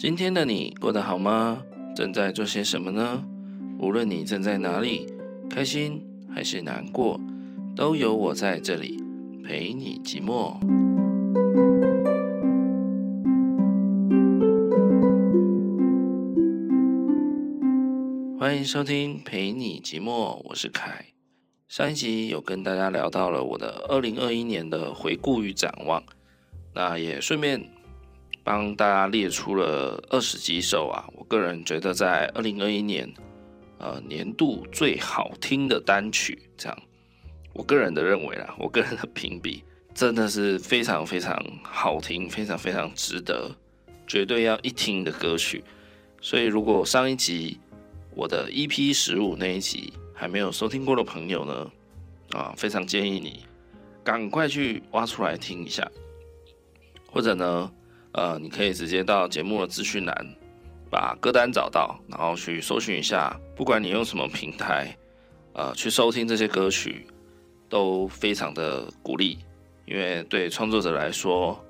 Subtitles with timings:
[0.00, 1.62] 今天的你过得好吗？
[1.94, 3.22] 正在做些什么呢？
[3.78, 5.06] 无论你正在哪里，
[5.50, 6.02] 开心
[6.34, 7.20] 还是难过，
[7.76, 9.04] 都有我在这里
[9.44, 10.58] 陪你寂寞。
[18.38, 21.08] 欢迎收听陪你寂寞，我是凯。
[21.68, 26.02] 上一集有跟大家聊到了我的二零二一年的回顾与展望，
[26.72, 27.78] 那也顺便。
[28.50, 33.08] 帮大家列出了二十几首啊，我个人觉得在二零二一年，
[33.78, 36.76] 呃，年度最好听的单曲，这样，
[37.52, 39.62] 我个人的认为啦，我个人的评比
[39.94, 43.48] 真的是非常非常好听，非常非常值得，
[44.04, 45.62] 绝对要一听的歌曲。
[46.20, 47.56] 所以，如果上一集
[48.16, 51.70] 我的 EP 十五那一集还没有收听过的朋友呢，
[52.32, 53.44] 啊，非常建议你
[54.02, 55.88] 赶快去挖出来听一下，
[57.06, 57.70] 或者呢。
[58.12, 60.36] 呃，你可以直接到节目的资讯栏，
[60.90, 63.38] 把歌单找到，然后去搜寻一下。
[63.54, 64.96] 不管你用什么平台，
[65.52, 67.06] 呃，去收听这些歌曲，
[67.68, 69.38] 都非常的鼓励。
[69.86, 71.64] 因为对创作者来说，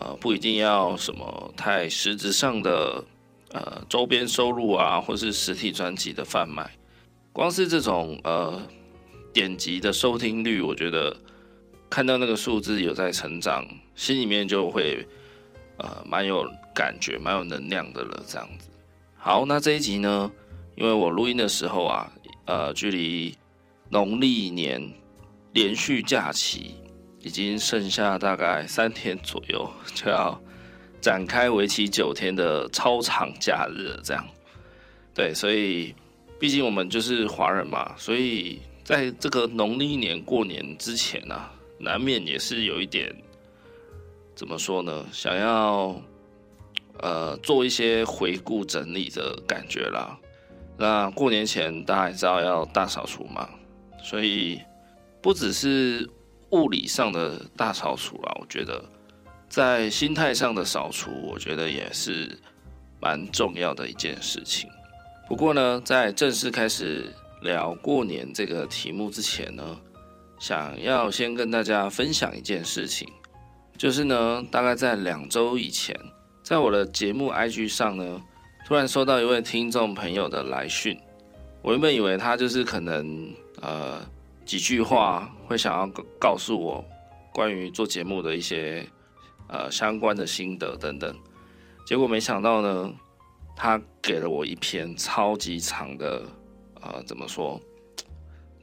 [0.00, 3.04] 呃，不一定要什么太实质上的
[3.52, 6.68] 呃周边收入啊，或是实体专辑的贩卖，
[7.32, 8.60] 光是这种呃
[9.32, 11.16] 点击的收听率，我觉得
[11.88, 13.64] 看到那个数字有在成长，
[13.94, 15.06] 心里面就会。
[15.78, 18.68] 呃，蛮有感觉，蛮有能量的了，这样子。
[19.16, 20.30] 好，那这一集呢，
[20.74, 22.10] 因为我录音的时候啊，
[22.46, 23.36] 呃，距离
[23.90, 24.92] 农历年
[25.52, 26.76] 连续假期
[27.20, 30.40] 已经剩下大概三天左右，就要
[31.00, 34.26] 展开为期九天的超长假日，这样。
[35.12, 35.94] 对，所以
[36.38, 43.14] 毕竟我们就是华人嘛，所以在这个农历年过年之前啊，难免也是有一点。
[44.36, 45.04] 怎么说呢？
[45.10, 45.98] 想要
[47.00, 50.16] 呃做一些回顾整理的感觉啦。
[50.76, 53.48] 那过年前大家知道要大扫除嘛，
[54.04, 54.60] 所以
[55.22, 56.06] 不只是
[56.50, 58.84] 物理上的大扫除啦，我觉得
[59.48, 62.38] 在心态上的扫除，我觉得也是
[63.00, 64.68] 蛮重要的一件事情。
[65.26, 67.10] 不过呢，在正式开始
[67.40, 69.80] 聊过年这个题目之前呢，
[70.38, 73.08] 想要先跟大家分享一件事情。
[73.78, 75.94] 就是呢，大概在两周以前，
[76.42, 78.22] 在我的节目 IG 上呢，
[78.66, 80.98] 突然收到一位听众朋友的来讯。
[81.62, 84.00] 我原本以为他就是可能呃
[84.44, 85.86] 几句话会想要
[86.18, 86.84] 告诉我
[87.32, 88.86] 关于做节目的一些
[89.48, 91.14] 呃相关的心得等等，
[91.84, 92.94] 结果没想到呢，
[93.54, 96.22] 他给了我一篇超级长的
[96.80, 97.60] 呃怎么说，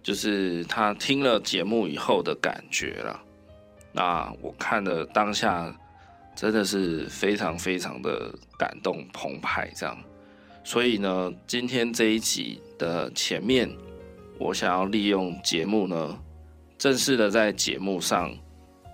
[0.01, 3.21] 就是他听了节目以后的感觉啦。
[3.95, 5.71] 那我看了当下，
[6.35, 9.95] 真的是非常非常的感动澎湃，这样。
[10.63, 13.69] 所以呢，今天这一集的前面，
[14.39, 16.17] 我想要利用节目呢，
[16.75, 18.35] 正式的在节目上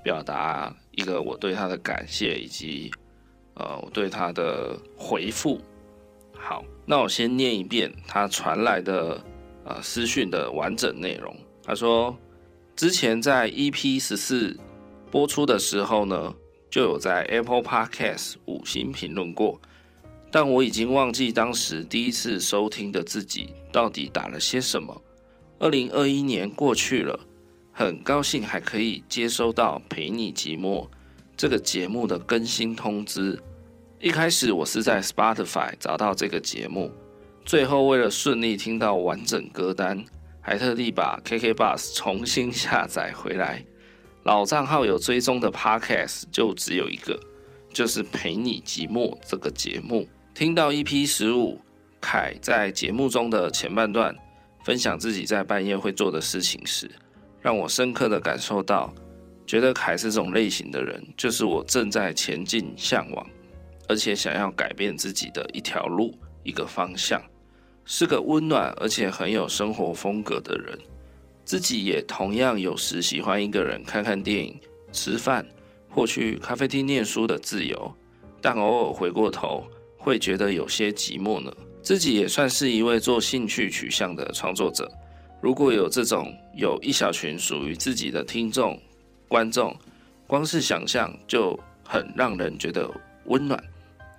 [0.03, 2.91] 表达一个我对他的感谢，以及
[3.53, 5.61] 呃我对他的回复。
[6.33, 9.23] 好，那我先念一遍他传来的
[9.63, 11.33] 呃私讯的完整内容。
[11.63, 12.13] 他说，
[12.75, 14.59] 之前在 EP 十四。
[15.12, 16.34] 播出的时候呢，
[16.70, 19.59] 就有在 Apple Podcast 五星评论过，
[20.31, 25.02] 但我已经忘记当时第一次收听的自己到底打了些什么。
[25.58, 27.20] 二零二一年过去了，
[27.72, 30.88] 很高兴还可以接收到陪你寂寞
[31.36, 33.41] 这个节目的更新通知。
[34.00, 36.91] 一开始我是在 Spotify 找到这个节目，
[37.44, 40.06] 最后为了顺利听到完整歌单，
[40.40, 43.66] 还特地把 KK Bus 重新下载回来。
[44.29, 47.19] 老账号有追踪的 Podcast 就只有一个，
[47.73, 50.07] 就是陪你寂寞这个节目。
[50.35, 51.59] 听到 EP 十五，
[52.00, 54.16] 凯在节目中的前半段
[54.63, 56.88] 分享自己在半夜会做的事情时，
[57.41, 58.94] 让我深刻的感受到，
[59.47, 63.28] 觉得凯是这种类型的人，就是我正在前进、向往，
[63.88, 67.20] 而且想要改变自己的一条路、一个方向，
[67.84, 70.78] 是个温暖而且很有生活风格的人。
[71.49, 74.55] 自己也同样有时喜欢一个人看看电影、
[74.91, 75.43] 吃饭
[75.90, 77.91] 或去咖啡厅念书的自由，
[78.40, 79.66] 但偶尔回过头
[79.97, 81.51] 会觉得有些寂寞呢。
[81.81, 84.87] 自己也算是一位做兴趣取向的创作者，
[85.41, 88.79] 如果有这种有一小群属于自己的听众、
[89.28, 89.75] 观众，
[90.28, 92.87] 光是想象就很让人觉得
[93.25, 93.59] 温暖。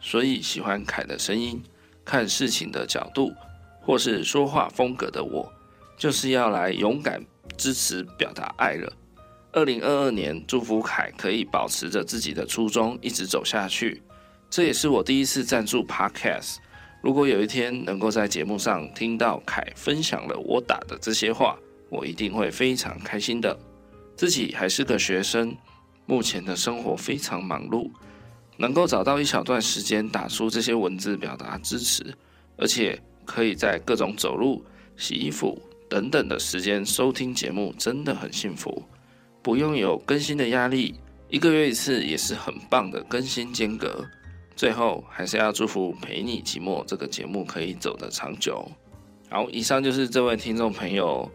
[0.01, 1.63] 所以喜欢凯的声音、
[2.05, 3.31] 看事情的角度
[3.81, 5.49] 或是说话风格的我。
[6.01, 7.23] 就是要来勇敢
[7.59, 8.91] 支持、表达爱了。
[9.53, 14.03] 二零二二年，祝福凯可以保持着自己的初衷，一直走下去。
[14.49, 16.57] 这也是我第一次赞助 Podcast。
[17.03, 21.59] 如果有一天能够在节目上听到凯分享了我打的这些话，
[21.91, 23.55] 我一定会非常开心的。
[24.17, 25.55] 自己还是个学生，
[26.07, 27.91] 目前的生活非常忙碌，
[28.57, 32.15] 能够找到一小段时间打出这些文字表达支持，
[32.57, 34.65] 而且可以在各种走路、
[34.97, 35.61] 洗衣服
[35.91, 38.83] 等等的时间收听节目，真的很幸福。
[39.43, 40.95] 不用有更新的压力，
[41.29, 44.07] 一个月一次也是很棒的更新间隔。
[44.55, 48.65] 最后还是要祝福陪你寂寞这个节目可以走得长久。
[49.29, 51.29] 好，以上就是这位听众朋友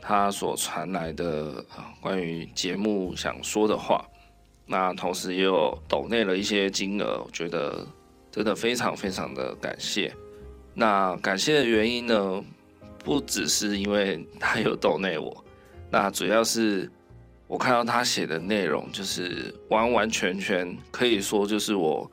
[0.00, 1.62] 他所传来的
[2.00, 4.04] 关于节目想说的话。
[4.66, 7.86] 那同时也有抖内了一些金额，我觉得
[8.30, 10.14] 真的非常非常的感谢。
[10.72, 12.44] 那感谢的原因呢，
[13.04, 15.44] 不只是因为他有逗内我，
[15.90, 16.90] 那主要是
[17.46, 22.10] 我看到他写的内容，就是完完全全可以说就是我。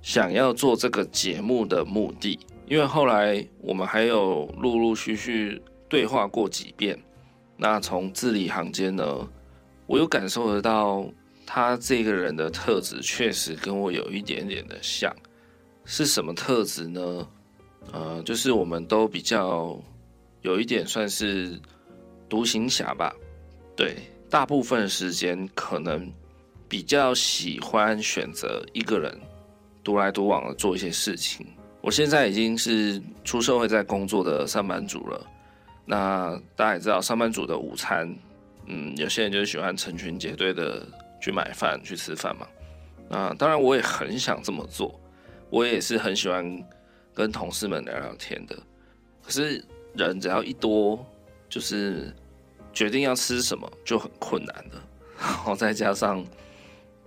[0.00, 2.38] 想要做这个节目的目的，
[2.68, 6.96] 因为后来我们还有陆陆续续对话过几遍。
[7.56, 9.28] 那从字里行间呢，
[9.86, 11.04] 我有感受得到
[11.44, 15.14] 他这个人的特质，确实跟我有一点点的像。
[15.84, 17.28] 是什么特质呢？
[17.92, 19.76] 呃，就是我们都比较
[20.42, 21.58] 有一点算是
[22.28, 23.14] 独行侠吧。
[23.76, 23.96] 对，
[24.28, 26.12] 大部分时间可能
[26.68, 29.18] 比较喜欢选择一个人。
[29.84, 31.46] 独来独往的做一些事情。
[31.80, 35.26] 我现在已经是出社会在工作的上班族了。
[35.86, 38.14] 那大家也知道，上班族的午餐，
[38.66, 40.86] 嗯，有些人就是喜欢成群结队的
[41.22, 42.46] 去买饭去吃饭嘛。
[43.08, 45.00] 那当然，我也很想这么做，
[45.48, 46.44] 我也是很喜欢
[47.14, 48.54] 跟同事们聊聊天的。
[49.22, 49.64] 可是
[50.06, 51.04] 人只要一多，
[51.48, 52.14] 就是
[52.72, 54.82] 决定要吃什么就很困难了。
[55.18, 56.24] 然后再加上，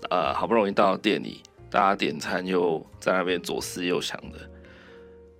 [0.09, 1.41] 呃，好不容易到店里。
[1.69, 4.39] 大家点餐又在那边左思右想的，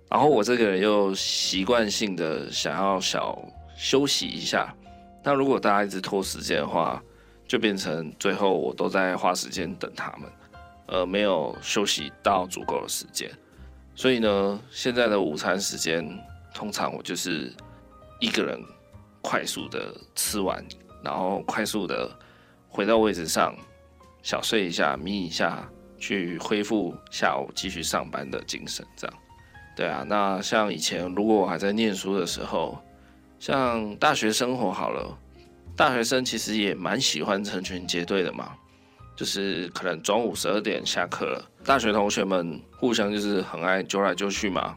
[0.08, 3.38] 然后我这个人又习惯性的想要小
[3.76, 4.74] 休息一下，
[5.22, 7.02] 那如果大家一直拖时间的话，
[7.46, 10.32] 就变成最后我都在花时间等他们，
[10.86, 13.30] 呃，没有休息到足够的时间。
[13.94, 16.02] 所以呢，现在的午餐时间
[16.54, 17.52] 通常我就是
[18.20, 18.60] 一个人
[19.20, 20.64] 快速的吃完，
[21.02, 22.10] 然后快速的
[22.68, 23.54] 回到位置上，
[24.22, 25.68] 小睡一下，眯一下。
[26.02, 29.16] 去恢复下午继续上班的精神，这样，
[29.76, 30.04] 对啊。
[30.04, 32.76] 那像以前，如果我还在念书的时候，
[33.38, 35.16] 像大学生活好了，
[35.76, 38.52] 大学生其实也蛮喜欢成群结队的嘛。
[39.14, 44.76] 就是可能中午十二点下课了，大学同学们互相就是很爱揪来揪去嘛。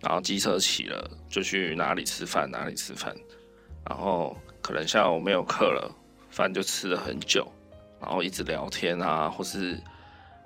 [0.00, 3.14] 然后机车骑了就去哪里吃饭，哪里吃饭。
[3.88, 5.94] 然后可能下午没有课了，
[6.30, 7.50] 饭就吃了很久，
[8.00, 9.78] 然后一直聊天啊，或是。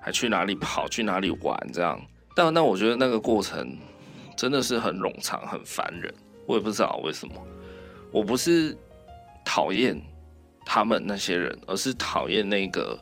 [0.04, 1.96] 还去哪里跑，去哪里玩，这样。
[2.34, 3.78] 但那我觉得那个过程
[4.36, 6.12] 真的是很冗长，很烦人。
[6.44, 7.34] 我也不知道为什么。
[8.10, 8.76] 我不是
[9.44, 9.96] 讨厌
[10.66, 12.98] 他们那些人，而是讨厌那个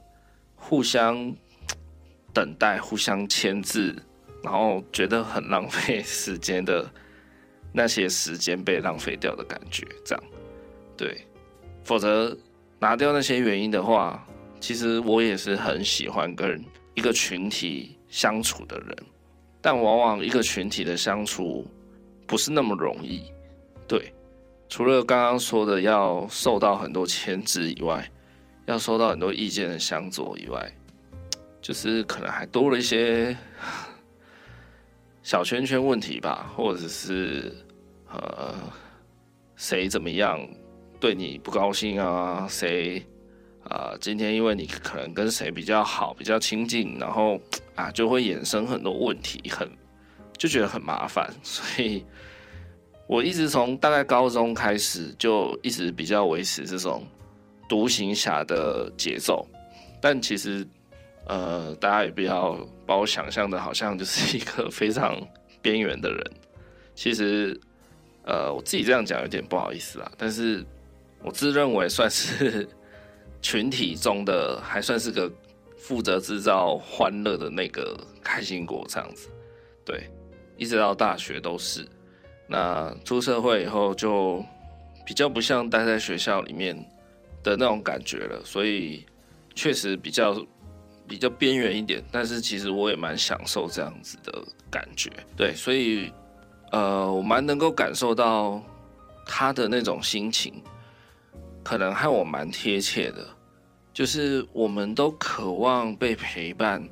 [0.55, 1.35] 互相
[2.35, 3.97] 等待、互相牵制，
[4.43, 6.89] 然后觉得很浪费 时间的
[7.73, 9.87] 那些时间被浪费掉的感觉。
[10.05, 10.25] 这样，
[10.97, 11.27] 对。
[11.85, 12.37] 否则
[12.79, 14.25] 拿掉那些原因的话，
[14.61, 16.63] 其实我也是很喜欢跟。
[16.93, 18.95] 一个群体相处的人，
[19.63, 21.65] 但往往一个群体的相处
[22.27, 23.33] 不是那么容易。
[23.87, 24.13] 对，
[24.69, 28.07] 除了刚刚说的要受到很多牵制以外，
[28.67, 30.71] 要受到很多意见的相左以外，
[31.63, 33.35] 就是可能还多了一些
[35.23, 37.53] 小圈圈问题吧，或者是
[38.11, 38.55] 呃，
[39.55, 40.41] 谁怎么样
[40.99, 42.47] 对你不高兴啊？
[42.49, 43.05] 谁？
[43.65, 47.39] 啊、呃，今天因为你可能跟谁比较好，比较亲近，然后
[47.75, 49.71] 啊，就会衍生很多问题，很
[50.39, 51.31] 就觉得很麻烦。
[51.45, 52.05] 所以，
[53.07, 57.07] 我一直从大概高中开始，就一直比较维持这种
[57.69, 59.47] 独行侠的节奏。
[60.01, 60.67] 但其实，
[61.27, 62.59] 呃，大家也不要
[62.91, 65.17] 把我想象的好像就是一个非常
[65.63, 66.33] 边缘的人。
[66.97, 67.59] 其实，
[68.25, 70.65] 呃，我自己这样讲有点不好意思啦，但是
[71.23, 72.69] 我自认为算是。
[73.43, 75.33] 群体中的还算是个
[75.75, 79.31] 负责制造欢乐的那个开心果这样子，
[79.83, 80.11] 对，
[80.59, 81.89] 一直到大学都是。
[82.47, 84.45] 那出社会以后就
[85.07, 86.77] 比较不像待在学校里面
[87.43, 89.07] 的那种感觉了，所以
[89.55, 90.35] 确实比较
[91.11, 92.01] 比较边缘一点。
[92.13, 94.33] 但是其实我也蛮享受这样子的
[94.71, 96.13] 感觉，对，所以
[96.71, 98.63] 呃，我蛮能够感受到
[99.27, 100.63] 他的那种心情。
[101.63, 103.27] 可能和我蛮贴切的，
[103.93, 106.89] 就是我们都渴望被陪伴，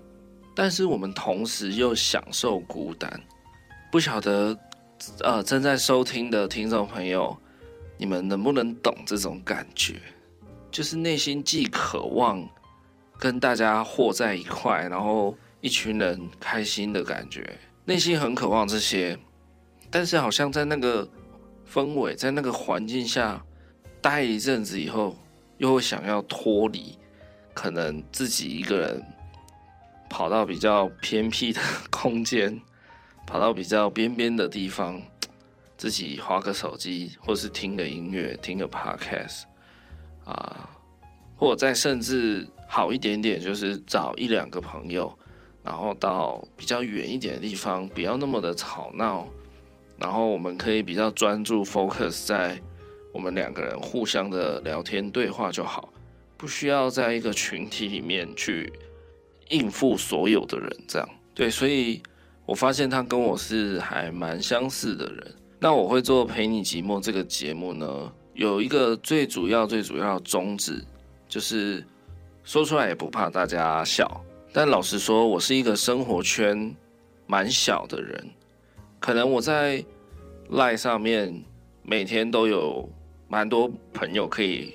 [0.55, 3.11] 但是我们同时又享受孤单。
[3.91, 4.57] 不晓得，
[5.21, 7.35] 呃，正在收听的听众朋友，
[7.97, 9.95] 你们能不能懂这种感觉？
[10.71, 12.47] 就是内心既渴望
[13.19, 19.19] 跟大家和在一块，然后一群人开心的感觉，内心很渴望这些，
[19.91, 21.09] 但是好像在那个
[21.71, 23.45] 氛围，在那个环境下
[24.01, 25.17] 待一阵子以后，
[25.57, 26.97] 又会想要脱离，
[27.53, 29.03] 可能自己一个人
[30.09, 31.61] 跑到比较偏僻的
[31.91, 32.61] 空间，
[33.27, 35.03] 跑到比较边边的地方，
[35.77, 39.43] 自己划个手机，或是听个音乐，听个 podcast。
[40.25, 40.69] 啊，
[41.37, 45.13] 或者再甚至好一点点，就是找一两个朋友，
[45.65, 49.27] 然后到比较远一点的地方，不要那么的吵闹，
[49.99, 52.61] 然后我们可以比较专注 focus 在
[53.13, 55.89] 我们两个人互相的聊天对话就好，
[56.37, 58.73] 不需要在一个群体里面去
[59.49, 61.09] 应付所有的人，这样。
[61.35, 62.03] 对，所以
[62.45, 65.35] 我发现他跟我是还蛮相似的人。
[65.59, 70.85] 那我会做陪你寂寞这个节目呢，有一个最主要、最主要宗旨，
[71.29, 71.85] 就是
[72.49, 74.25] 说出来也不怕大家笑。
[74.55, 76.75] 但老实说，我是一个生活圈
[77.27, 78.27] 蛮小的人，
[78.99, 79.85] 可能我在
[80.51, 81.45] LINE 上面
[81.83, 82.89] 每天都有
[83.29, 84.75] 蛮多朋友可以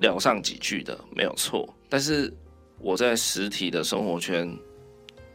[0.00, 1.68] 聊上几句的，没有错。
[1.86, 2.32] 但是
[2.78, 4.50] 我在实体的生活圈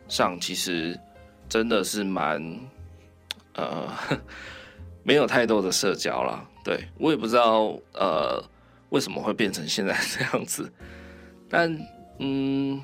[0.07, 0.99] 上，其实
[1.47, 2.59] 真的是蛮
[3.53, 3.87] 呃，
[5.05, 6.43] 没有太多的社交了。
[6.63, 8.43] 对，我也不知道，呃，
[8.89, 10.67] 为什么会变成现在这样子，
[11.49, 11.77] 但
[12.19, 12.81] 嗯，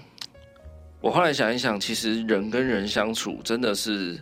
[1.01, 4.20] 我后来想一想，其实人跟人相处真的是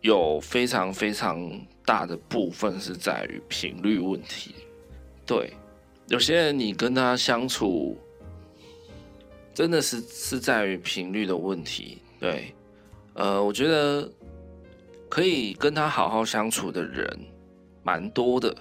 [0.00, 1.50] 有非常非常
[1.84, 4.54] 大的部分是在于频率问题。
[5.26, 5.52] 对，
[6.08, 7.98] 有些人你跟他相处，
[9.54, 12.02] 真的是是在于频率的问题。
[12.18, 12.54] 对，
[13.14, 14.10] 呃，我觉得
[15.08, 17.18] 可以跟他好好相处的人。
[17.84, 18.56] 蛮多的，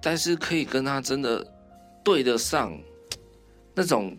[0.00, 1.46] 但是可以跟他真的
[2.02, 2.72] 对得上
[3.74, 4.16] 那种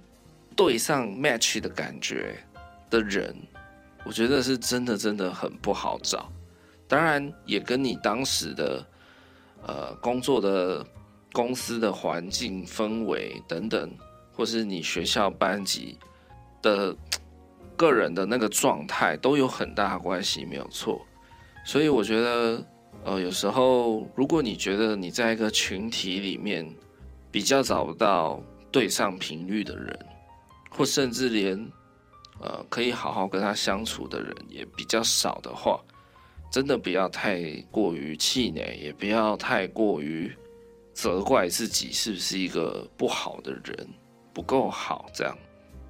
[0.55, 2.35] 对上 match 的感觉
[2.89, 3.35] 的人，
[4.03, 6.31] 我觉得是真的真的很不好找。
[6.87, 8.85] 当然，也跟你当时的
[9.61, 10.85] 呃工作的
[11.33, 13.91] 公司的环境氛围等等，
[14.31, 15.97] 或是你学校班级
[16.61, 16.95] 的
[17.75, 21.05] 个人的那个状态都有很大关系，没有错。
[21.65, 22.65] 所以我觉得。
[23.03, 26.67] 呃，有时候如果你觉得你在一个群体里面
[27.29, 29.99] 比较找不到对上频率的人，
[30.75, 31.57] 或甚至连
[32.39, 35.79] 呃可以好好跟他相处的人也比较少的话，
[36.51, 37.41] 真的不要太
[37.71, 40.33] 过于气馁，也不要太过于
[40.93, 43.87] 责怪自己是不是一个不好的人，
[44.33, 45.37] 不够好这样。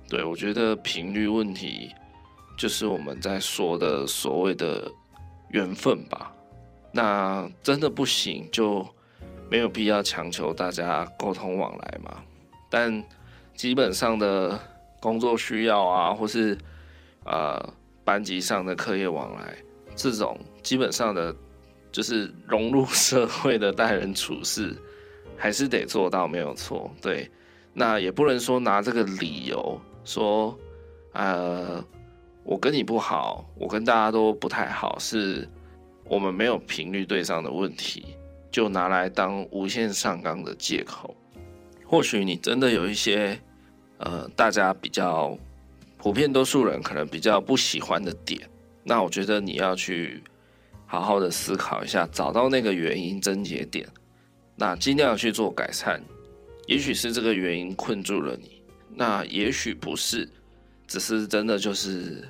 [0.08, 1.92] 对，我觉得频率问题
[2.58, 4.92] 就是我们在说的所谓的
[5.50, 6.32] 缘分吧。
[6.92, 8.88] 那真的不行，就
[9.50, 12.24] 没有必要强求大家沟通往来嘛。
[12.70, 13.04] 但
[13.56, 14.60] 基本上的
[15.06, 16.58] 工作需要啊，或是
[17.26, 17.64] 呃
[18.04, 19.56] 班级上的课业往来，
[19.96, 21.36] 这种基本上的，
[21.92, 24.76] 就是融入 社会的待人处事，
[25.38, 26.90] 还是得做到，没有错。
[27.00, 27.30] 对，
[27.72, 30.58] 那也不能说拿这个理由说，
[31.14, 31.86] 呃，
[32.44, 35.48] 我跟你不好，我跟大家都不太好，是。
[36.08, 38.16] 我们没有频率对上的问题，
[38.52, 41.16] 就拿来当无限上纲的借口。
[41.84, 43.40] 或许你真的有一些，
[43.98, 45.38] 呃，大家比较
[45.98, 48.50] 普遍多数人可能比较不喜欢的点，
[48.84, 50.24] 那我觉得你要去
[50.86, 53.88] 好好的思考一下，找到那个原因症结点，
[54.56, 56.02] 那尽量去做改善。
[56.68, 58.62] 也许是这个原因困住了你，
[58.94, 60.28] 那也许不是，
[60.88, 62.28] 只是真的就是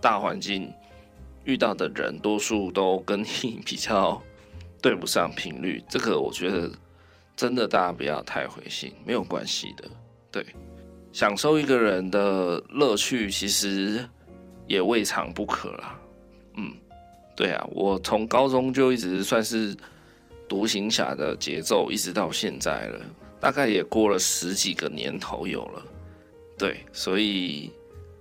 [0.00, 0.72] 大环境。
[1.44, 4.22] 遇到的人多数都跟你比较
[4.80, 6.70] 对不上频率，这个我觉得
[7.34, 9.90] 真的大家不要太灰心，没有关系的。
[10.30, 10.46] 对，
[11.12, 14.04] 享受一个人的乐趣其实
[14.66, 15.98] 也未尝不可啦。
[16.56, 16.72] 嗯，
[17.36, 19.76] 对啊，我从高中就一直算是
[20.48, 23.00] 独行侠的节奏，一直到现在了，
[23.38, 25.82] 大概也过了十几个年头有了。
[26.58, 27.70] 对，所以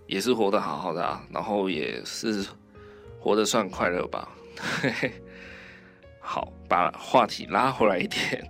[0.08, 2.46] 也是活得好好的啊，然后也是。
[3.24, 5.12] 活得算快乐吧，嘿嘿。
[6.20, 8.44] 好，把话题拉回来一点。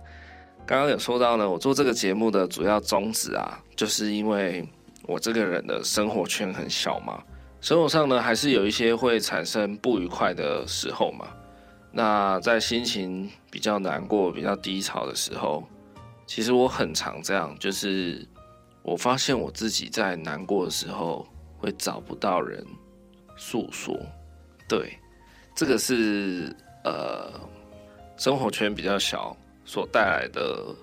[0.72, 4.66] 刚刚有说到呢，我做这个节目的主要宗旨啊，就是因为
[5.02, 7.22] 我这个人的生活圈很小嘛，
[7.60, 11.28] 生活上呢还是有一些会产生不愉快的时候嘛。
[11.90, 15.62] 那在心情比较难过、比较低潮的时候，
[16.26, 18.26] 其实我很常这样，就是
[18.80, 22.66] 我发现我自己在难过的时候会找不到人
[23.36, 23.94] 诉说。
[24.66, 24.96] 对，
[25.54, 26.50] 这个是
[26.84, 27.30] 呃
[28.16, 30.74] 生活圈比较小所带来的，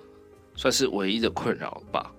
[0.54, 2.12] 算是唯一的困扰吧。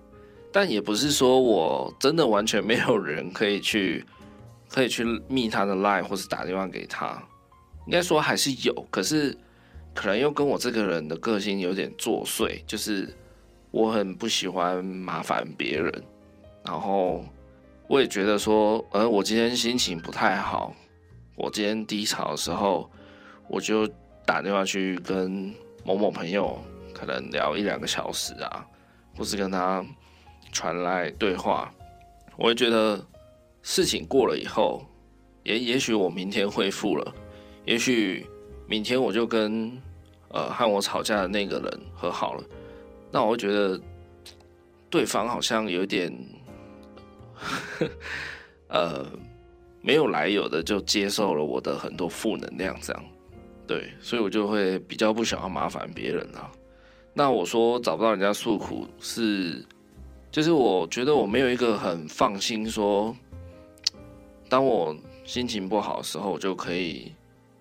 [0.50, 4.04] 但也不是说我真的完全没有人可以去，
[4.68, 7.22] 可以去密他的 line 或是打电话给他。
[7.86, 9.36] 应该说还是有，可是
[9.94, 13.08] 可能又跟我这个人的个性有点作祟，就是
[13.70, 15.92] 我很不喜欢麻烦别人。
[16.64, 17.24] 然后
[17.88, 20.72] 我也觉得说，呃，我今天心情不太好，
[21.34, 22.88] 我今天低潮的时候，
[23.48, 23.88] 我就
[24.24, 25.52] 打电话去跟
[25.84, 26.58] 某某朋友，
[26.94, 28.66] 可能聊一两个小时啊，
[29.16, 29.84] 或是跟他。
[30.54, 31.72] 传来对话，
[32.36, 33.02] 我会觉得
[33.62, 34.84] 事情过了以后，
[35.44, 37.14] 也也许我明天恢复了，
[37.64, 38.26] 也许
[38.66, 39.72] 明天我就跟
[40.28, 42.44] 呃和我吵架的那个人和好了，
[43.10, 43.80] 那我会觉得
[44.90, 46.12] 对方好像有点
[48.68, 49.06] 呃
[49.80, 53.04] 没有来由的就接受了我的很多负能量，这样
[53.72, 56.50] 对，所以我就会比较不想要麻烦别人啊。
[57.14, 59.64] 那我说找不到人家诉苦是。
[60.30, 63.14] 就是我觉得我没有一个很放心说，
[64.48, 67.12] 当我心情不好的时候，我就可以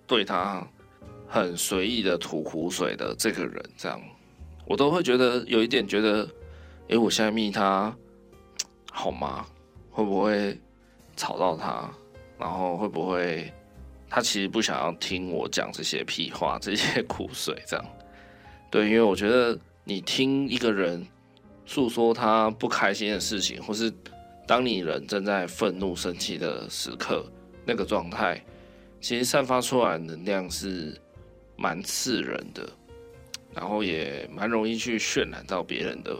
[0.08, 0.65] 对他
[1.27, 4.01] 很随意的吐苦水的这个人，这样
[4.65, 6.25] 我都会觉得有一点觉得，
[6.88, 7.94] 诶，我现在密他
[8.89, 9.46] 好吗？
[9.89, 10.58] 会不会
[11.18, 11.91] 吵到他？
[12.39, 13.51] 然后会不会
[14.12, 17.60] 他其实不想要听我讲这些屁话、 这些苦水？
[17.65, 17.86] 这样
[18.70, 21.08] 对，因为我觉得你听一个人。
[21.63, 23.89] 诉说他不开心的事情，或是
[24.46, 27.24] 当你人正在愤怒、生气的时刻，
[27.63, 28.44] 那个状态，
[29.00, 31.00] 其实散发出来的能量是
[31.56, 32.70] 蛮刺人的，
[33.53, 36.18] 然后也蛮容易去渲染到别人的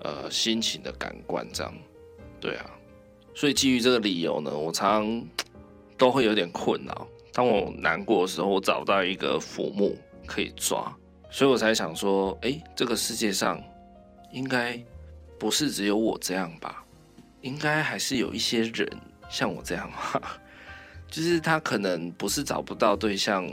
[0.00, 1.72] 呃心情的感官，这样，
[2.40, 2.70] 对啊，
[3.32, 5.28] 所以基于这个理由呢，我常常
[5.96, 7.06] 都会有点困扰。
[7.32, 9.96] 当我难过的时候，我找到一个浮木
[10.26, 10.94] 可以抓，
[11.30, 13.62] 所以我才想说，哎，这个世界上。
[14.32, 14.76] 应该
[15.38, 16.84] 不是只有我这样吧？
[17.42, 18.84] 应该还是有一些人
[19.30, 19.88] 像我这样？
[21.06, 23.46] 就是他可能不是找不到对象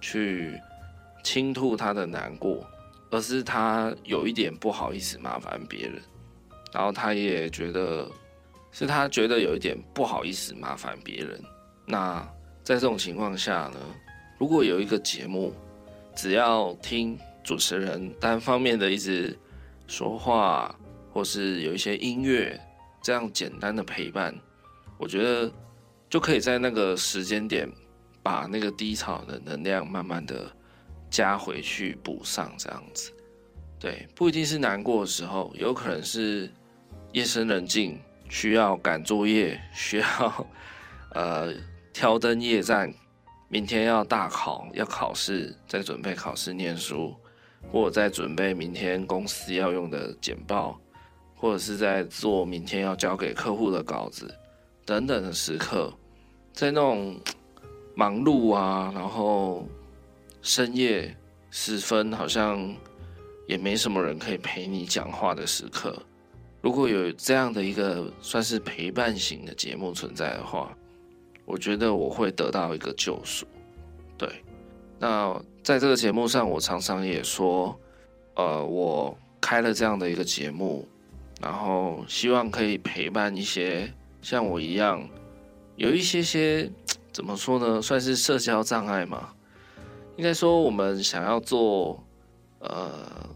[0.00, 0.60] 去
[1.22, 2.66] 倾吐他的难过，
[3.12, 6.02] 而是他有一点不好意思麻烦别人，
[6.72, 8.10] 然后他也觉得
[8.72, 11.40] 是他觉得有一点不好意思麻烦别人。
[11.88, 12.20] 那
[12.62, 13.80] 在这种情况下呢，
[14.38, 15.52] 如果有一个节目，
[16.14, 19.36] 只要听主持人单方面的一直。
[19.90, 20.78] 说话，
[21.10, 22.60] 或是有一些音乐，
[23.00, 24.38] 这样简单的陪伴，
[24.98, 25.50] 我觉得
[26.10, 27.66] 就可以在那个时间点，
[28.22, 30.44] 把那个低潮的能量慢慢的
[31.08, 33.10] 加回去，补上这样子。
[33.80, 36.52] 对，不一定是难过的时候，有可能是
[37.12, 37.98] 夜深人静，
[38.28, 40.46] 需要赶作业，需要
[41.14, 41.54] 呃
[41.98, 42.94] 挑灯夜战，
[43.48, 47.12] 明天要大考，要考试，在准备考试念书。
[47.72, 50.78] 或者在准备明天公司要用的简报，
[51.34, 54.32] 或者是在做明天要交给客户的稿子
[54.86, 55.92] 等等的时刻，
[56.52, 57.20] 在那种
[57.96, 59.66] 忙碌啊，然后
[60.40, 61.12] 深夜
[61.50, 62.72] 时分好像
[63.48, 66.00] 也没什么人可以陪你讲话的时刻，
[66.60, 70.72] 如果有这样的一个算是陪伴型的节目存在的话，
[71.48, 73.44] 我觉得我会得到一个救赎。
[74.16, 74.44] 对，
[75.00, 75.42] 那。
[75.60, 77.78] 在这个节目上，我常常也说，
[78.36, 80.88] 呃，我开了这样的一个节目，
[81.42, 85.06] 然后希望可以陪伴一些像我一样
[85.76, 86.70] 有一些些
[87.12, 89.28] 怎么说呢，算是社交障碍嘛。
[90.16, 92.02] 应该说，我们想要做
[92.60, 93.28] 呃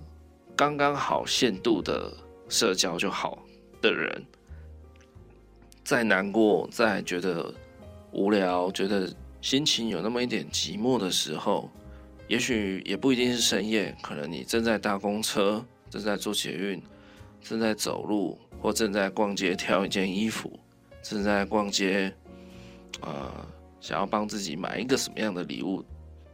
[0.57, 2.11] 刚刚好限度的
[2.48, 3.40] 社交就好
[3.83, 4.25] 的人，
[5.85, 7.53] 再难过、再觉得
[8.12, 11.70] 无聊、觉得心情有那么一点寂寞的时候。
[12.29, 16.81] 也许也不一定是深夜，可能你正在搭公车，正在坐捷运，
[17.42, 20.59] 正在走路，或正在逛街挑一件衣服，
[21.03, 22.11] 正在逛街，
[23.03, 23.31] 呃，
[23.83, 25.85] 想要帮自己买一个什么样的礼物，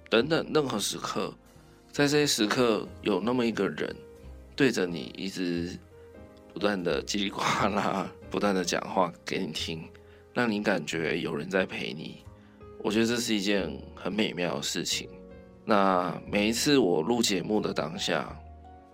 [0.09, 1.35] 等等，任何时刻，
[1.91, 3.97] 在这些时刻，有那么一个人
[4.55, 5.77] 对着你一直
[6.53, 9.83] 不断的叽里呱啦，不断的讲话给你听，
[10.39, 12.23] 让你感觉有人在陪你，
[12.79, 15.11] 我觉得这是一件很美妙的事情。
[15.65, 18.39] 那每一次我录节目的当下，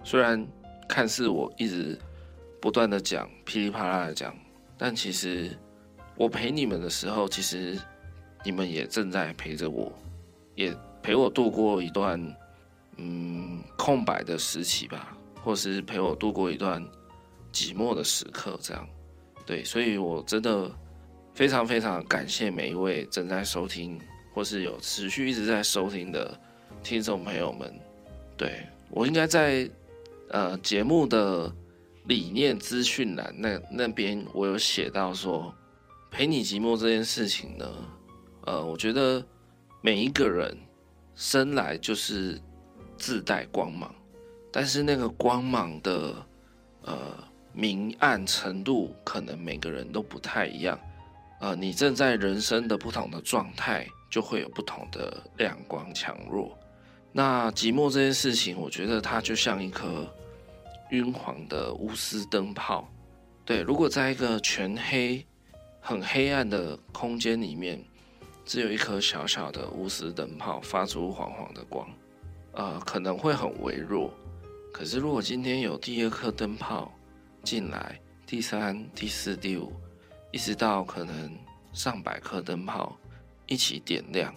[0.02, 0.42] 虽然
[0.88, 2.00] 看似我一直
[2.62, 4.35] 不断的讲噼里啪啦的讲，
[4.78, 5.50] 但其实
[6.16, 7.78] 我陪你们的时候，其实
[8.42, 9.92] 你们也正在陪着我，
[10.54, 12.18] 也陪我度过一段
[12.96, 16.83] 嗯空白的时期吧，或是陪我度过一段
[17.52, 18.88] 寂寞的时刻，这样。
[19.44, 20.70] 对，所以我真的
[21.35, 24.01] 非常非常感谢每一位正在收听
[24.33, 26.38] 或是有持续一直在收听的
[26.83, 27.75] 听众朋友们。
[28.37, 29.68] 对，我应该在
[30.29, 31.53] 呃节目的
[32.05, 35.53] 理念资讯栏那那边，我有写到说，
[36.11, 37.66] 陪你寂寞这件事情呢，
[38.44, 39.25] 呃，我觉得
[39.81, 40.57] 每一个人
[41.16, 42.40] 生来就是
[42.97, 43.92] 自带光芒，
[44.53, 46.14] 但是那个光芒的
[46.83, 46.97] 呃
[47.53, 50.79] 明暗程度，可能每个人都不太一样。
[51.44, 56.59] 呃，你正在人生的不同的状态，就会有不同的亮光强弱。
[57.12, 60.11] 那寂寞这件事情，我觉得它就像一颗
[60.92, 62.90] 晕黄的钨丝灯泡。
[63.44, 65.22] 对，如果在一个全黑、
[65.83, 67.78] 很黑暗的空间里面，
[68.46, 71.87] 只有一颗小小的钨丝灯泡发出黄黄的光，
[72.52, 74.11] 呃，可能会很微弱。
[74.72, 76.90] 可是如果今天有第二颗灯泡
[77.42, 79.70] 进来，第三、第四、第五，
[80.35, 81.31] 一直到可能
[81.73, 82.99] 上百颗灯泡
[83.47, 84.35] 一起点亮。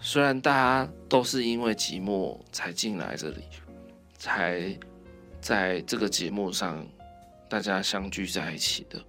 [0.00, 3.42] 虽然大家都是因为寂寞才进来这里，
[4.16, 4.78] 才
[5.40, 6.86] 在这个节目上
[7.48, 9.04] 大家相聚在一起的，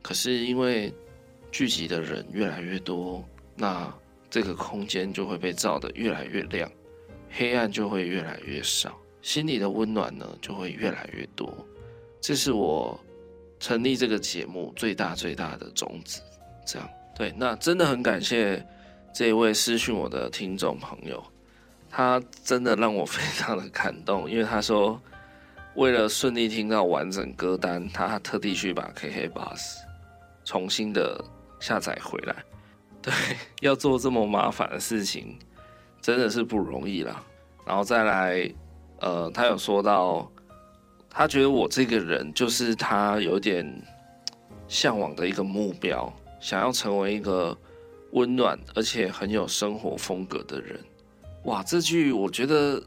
[0.00, 0.90] 可是因为
[1.52, 3.22] 聚集的人越来越多，
[3.54, 3.92] 那
[4.30, 6.72] 这个空间就会被照得越来越亮，
[7.28, 11.52] 黑暗就会越来越少，心里的温暖呢就会越来越多。
[12.22, 12.98] 这是我
[13.58, 16.20] 成立这个节目最大最大的宗旨。
[16.66, 18.64] 这样对，那真的很感谢。
[19.12, 21.20] 这位私讯我的听众朋友，
[21.90, 25.00] 他真的让我非常的感动，因为他说，
[25.74, 29.78] 为了顺利听到完整歌单，他特地去把 KKBOX
[30.44, 31.24] 重新的
[31.58, 32.36] 下载回来。
[33.02, 33.12] 对，
[33.60, 35.36] 要做这么麻烦的事情，
[36.00, 37.24] 真的是不容易啦。
[37.66, 38.54] 然后再来，
[39.00, 40.30] 呃，他有说到，
[41.10, 43.66] 他觉得我这个人就是他有点
[44.66, 47.56] 向往的一个目标，想要成为一个。
[48.12, 50.80] 温暖而且很有生活风格的人，
[51.44, 51.62] 哇！
[51.62, 52.82] 这句我觉得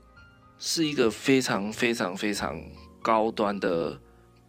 [0.57, 2.59] 是一个非常非常非常
[3.03, 3.95] 高端的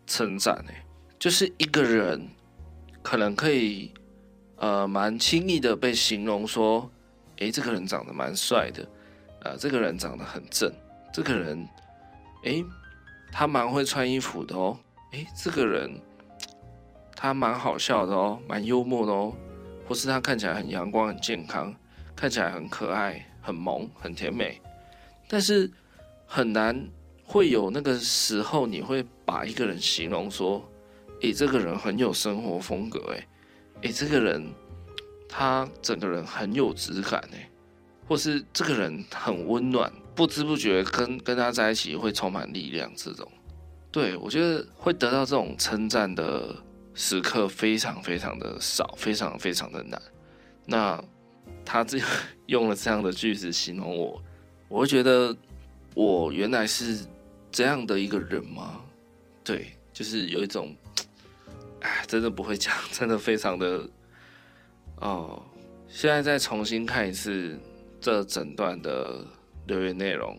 [0.06, 0.74] 称赞诶，
[1.18, 2.26] 就是一个人
[3.02, 3.92] 可能可以
[4.56, 6.90] 呃蛮轻易的被形容说，
[7.36, 8.88] 诶，这个人长得蛮帅的，
[9.42, 10.72] 呃，这个人长得很正，
[11.12, 11.68] 这个人，
[12.44, 12.64] 诶，
[13.32, 14.78] 他蛮会穿衣服的哦，
[15.12, 15.98] 诶，这个人
[17.16, 19.32] 他蛮好笑的哦，蛮幽默的哦。
[19.88, 21.74] 或是他看起来很阳光、很健康，
[22.14, 24.58] 看起来很可爱、很萌、很甜美，
[25.28, 25.70] 但是
[26.24, 26.88] 很难
[27.24, 30.62] 会有那个时候，你会把一个人形容说
[31.20, 33.26] ：“诶，这个人很有生活风格，诶，
[33.82, 34.46] 诶，这个人
[35.28, 37.50] 他整个人很有质感，诶，
[38.08, 43.30] 或是这个人很温暖，不知不觉跟跟他在一起会充满力量。”这种，
[43.90, 46.54] 对，我觉得会得到这种称赞的。
[46.94, 49.98] 时刻非常非常的少，非常非常的难。
[50.66, 51.02] 那
[51.64, 51.98] 他这
[52.44, 54.22] 用了这样的句子形容我，
[54.68, 55.34] 我会觉得
[55.94, 57.02] 我原来是
[57.50, 58.82] 这样的一个人吗？
[59.42, 60.76] 对，就是有一种，
[61.80, 63.88] 哎，真的不会讲，真的非常的
[64.96, 65.42] 哦。
[65.88, 67.58] 现在再重新看一次
[68.02, 69.26] 这整段的
[69.66, 70.38] 留言内容，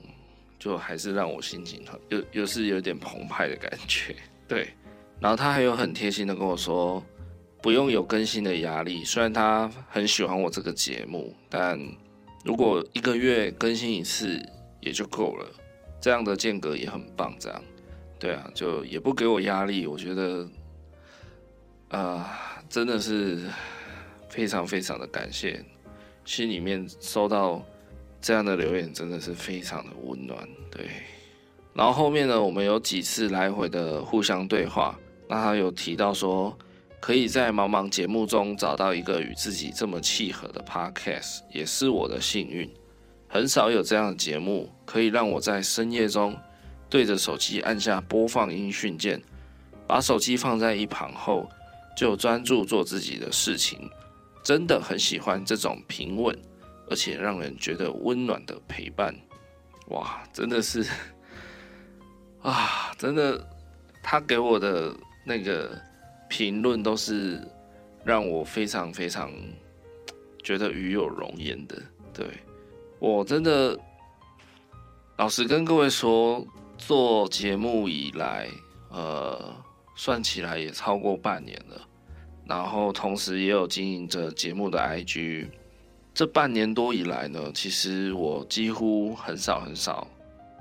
[0.60, 4.16] 就还是让我心情很又又是有点澎湃的感觉，
[4.48, 4.70] 对。
[5.20, 7.02] 然后他还有很贴心的跟我说，
[7.62, 9.06] 不用有更新的压力。
[9.06, 11.80] 虽然他很喜欢我这个节目，但
[12.44, 14.38] 如果一个月更新一次
[14.82, 15.48] 也就够了，
[16.02, 17.34] 这样的间隔也很棒。
[17.40, 17.64] 这样，
[18.20, 19.88] 对啊，就也不给我压力。
[19.88, 20.50] 我觉得，
[21.90, 23.40] 啊、真的是
[24.28, 25.64] 非常非常的感谢，
[26.26, 27.64] 心里面收到
[28.24, 30.48] 这样的留言，真的是非常的温暖。
[30.72, 30.88] 对，
[31.74, 34.98] 然后后面呢，我们有几次来回的互相对话。
[35.28, 36.58] 那他有提到说，
[37.02, 42.72] 可以在茫茫节目中找到一个与自己这么契合的 podcast，也是我的幸运。
[43.28, 46.34] 很少有这样的节目可以让我在深夜中
[46.90, 49.22] 对着手机按下播放音讯键，
[49.86, 51.50] 把手机放在一旁后
[51.98, 53.90] 就专注做自己的事情。
[54.44, 56.38] 真的很喜欢这种平稳
[56.94, 59.16] 而且让人觉得温暖的陪伴。
[59.88, 60.86] 哇，真的是
[62.44, 63.44] 啊，真的，
[64.04, 64.96] 他给我的。
[65.26, 65.82] 那个
[66.28, 67.40] 评论都是
[68.04, 69.32] 让我非常非常
[70.44, 71.82] 觉得与有荣焉的。
[72.14, 72.28] 对，
[73.00, 73.80] 我真的
[75.16, 76.46] 老实跟各位说，
[76.78, 78.50] 做节目以来，
[78.90, 79.56] 呃，
[79.96, 81.82] 算起来也超过半年了。
[82.46, 85.48] 然后同时也有经营着节目的 IG。
[86.14, 90.08] 这半年多以来呢，其实我几乎很少很少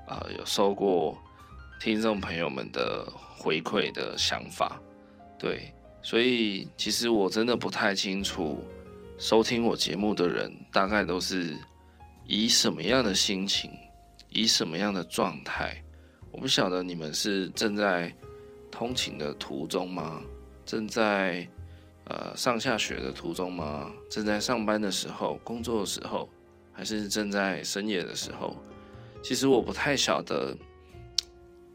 [0.06, 1.16] 啊，呃，有收过
[1.80, 3.06] 听众朋友们的。
[3.42, 4.80] 回馈的想法，
[5.36, 8.62] 对，所以其实我真的不太清楚，
[9.18, 11.52] 收听我节目的人大概都是
[12.24, 13.68] 以什么样的心情，
[14.28, 15.76] 以什么样的状态。
[16.30, 18.14] 我不晓得你们是正在
[18.70, 20.22] 通勤的途中吗？
[20.64, 21.44] 正在
[22.04, 23.90] 呃上下学的途中吗？
[24.10, 26.28] 正在上班的时候、工作的时候，
[26.72, 28.56] 还是正在深夜的时候？
[29.22, 30.56] 其实我不太晓得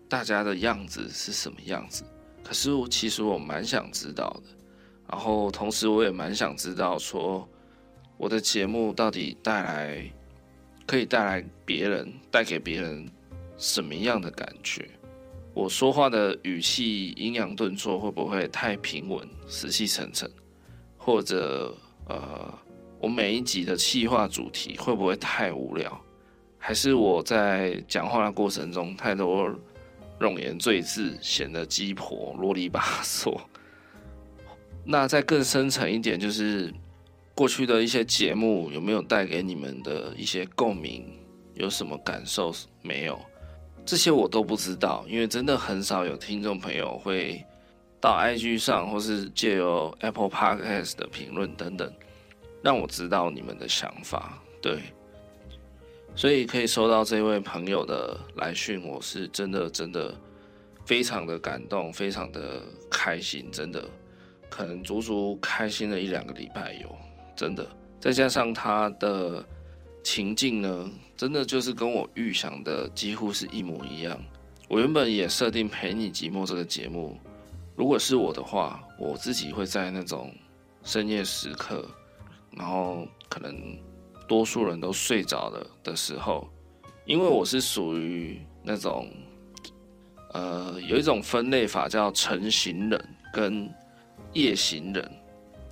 [0.10, 2.04] 大家的样子是什么样子，
[2.44, 4.50] 可是我其实我蛮想知道的。
[5.10, 7.48] 然后同时我也蛮想知道说
[8.18, 10.12] 我的节目到底带来
[10.86, 13.10] 可以带来别人带给别人
[13.58, 14.90] 什么样的感觉？
[15.58, 20.30] 我说话的语气阴阳顿挫会不会太平稳、死气沉沉？
[20.96, 21.76] 或者
[22.08, 22.54] 呃，
[23.00, 26.00] 我每一集的企划主题会不会太无聊？
[26.60, 29.50] 还是我在讲话的过程中太多
[30.20, 33.36] 冗言赘字，显得鸡婆、啰里吧嗦？
[34.86, 36.72] 那再更深层一点，就是
[37.34, 41.04] 过去的一些节目有没有带给你们的一些共鸣？
[41.56, 43.20] 有什么感受没有？
[43.88, 47.42] 这些我都不知道，因为真的很少有听众朋友会
[48.02, 51.90] 到 IG 上，或是借由 Apple Podcast 的评论等等，
[52.62, 54.44] 让我知道你们的想法。
[54.62, 54.82] 对，
[56.18, 60.14] 所以可以收到这位朋友的来讯，我是真的真的
[60.86, 63.90] 非常的感动，非常的开心，真的
[64.50, 66.94] 可能足足开心了一两个礼拜有，
[67.38, 67.66] 真的，
[68.02, 69.42] 再加上他的。
[70.10, 74.18] 情境呢，真的就是跟我预想的几乎是一模一样。
[74.70, 77.18] 我原本也设定陪你寂寞这个节目，
[77.76, 80.34] 如果是我的话，我自己会在那种
[80.82, 81.86] 深夜时刻，
[82.52, 83.78] 然后可能
[84.30, 86.48] 多数人都睡着了的时候，
[87.04, 89.12] 因为我是属于那种，
[90.32, 93.70] 呃，有一种分类法叫晨型人跟
[94.32, 95.12] 夜行人。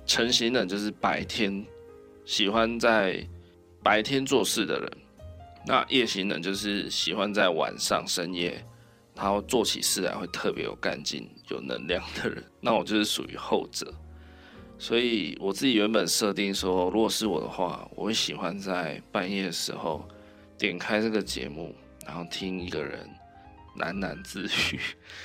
[0.04, 1.64] 晨型人就是白天
[2.26, 3.26] 喜欢在。
[3.86, 4.92] 白天做事的人，
[5.64, 8.60] 那夜行人就是喜欢在晚上深夜，
[9.14, 12.42] 然后做起事来会特别有干劲、有能量的人。
[12.60, 13.94] 那我就是属于后者，
[14.76, 20.04] 所以我自己原本设定说，如果是我的话，我会喜欢在半夜的时候
[20.58, 21.72] 点开这个节目，
[22.04, 23.08] 然后听一个人
[23.78, 24.80] 喃喃自语，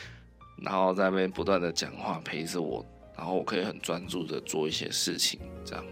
[0.62, 2.86] 然后在那边不断的讲话陪着我，
[3.17, 5.84] 然后我可以很专注的做一些事情，这样。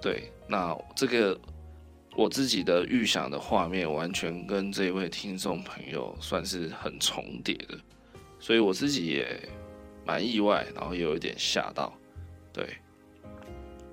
[0.00, 1.38] 对，那这个。
[2.14, 7.78] 我自己的预想的画面完全跟这位听众朋友算是很重叠的，
[8.38, 9.48] 所以我自己也
[10.04, 11.92] 蛮意外，然后也有一点吓到。
[12.52, 12.76] 对，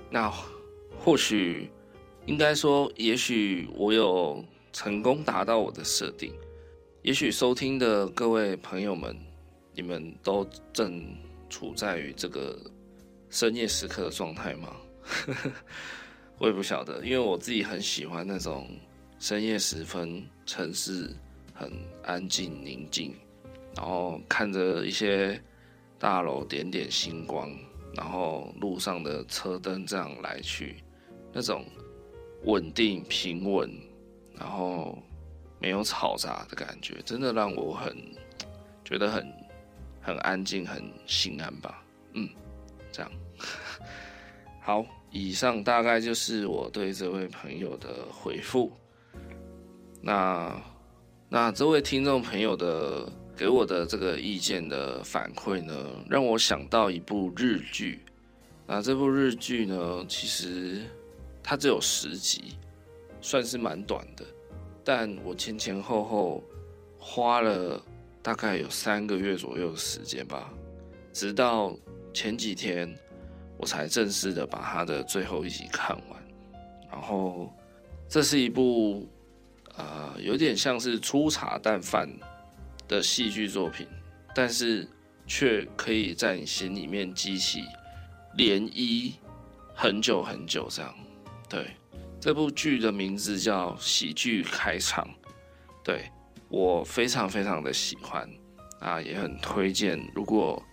[0.10, 0.30] 那
[1.00, 1.70] 或许
[2.26, 6.34] 应该说，也许我有成功达到我的设定，
[7.02, 9.16] 也许收听的各位朋友们，
[9.74, 11.16] 你们都正
[11.50, 12.60] 处在于这个
[13.30, 14.76] 深夜时刻的状态吗？
[16.40, 18.66] 我也不晓得，因为我自己很喜欢那种
[19.20, 21.14] 深夜时分，城市
[21.54, 21.70] 很
[22.02, 23.14] 安静宁静，
[23.76, 25.40] 然后看着一些
[26.00, 27.52] 大楼点点星光，
[27.94, 30.82] 然后路上的车灯这样来去，
[31.34, 31.66] 那种
[32.46, 33.70] 稳定平稳，
[34.34, 34.98] 然后
[35.60, 37.94] 没有嘈杂的感觉，真的让我很
[38.86, 39.30] 觉得很
[40.02, 41.84] 很安静，很心安吧。
[42.14, 42.30] 嗯，
[42.94, 43.12] 这样
[44.64, 44.86] 好。
[45.12, 48.72] 以上大概就是我对这位朋友的回复。
[50.02, 50.56] 那
[51.28, 55.74] 那这位听众朋友的给我的这个意见的反馈呢，
[56.10, 58.02] 让我想到一部日剧。
[58.68, 60.84] 那这部日剧呢，其实
[61.42, 62.58] 它只有十集，
[63.20, 64.24] 算是蛮短的。
[64.84, 66.44] 但我前前后后
[67.00, 67.84] 花了
[68.22, 70.54] 大概有三个月左右的时间吧，
[71.12, 71.76] 直到
[72.14, 72.96] 前几天。
[73.60, 76.24] 我才正式的把他的最后一集看完，
[76.90, 77.54] 然后
[78.08, 79.06] 这是一部
[79.76, 82.10] 呃有点像是粗茶淡饭
[82.88, 83.86] 的戏剧作品，
[84.34, 84.88] 但是
[85.28, 87.64] 却可以在你心里面激起
[88.38, 89.12] 涟漪
[89.76, 90.96] 很久很久这样。
[91.50, 91.76] 对，
[92.22, 95.06] 这部剧的名字叫《喜剧开场》，
[95.84, 96.10] 对，
[96.48, 98.26] 我非常非常的喜欢
[98.80, 100.64] 啊，也很推荐，如果。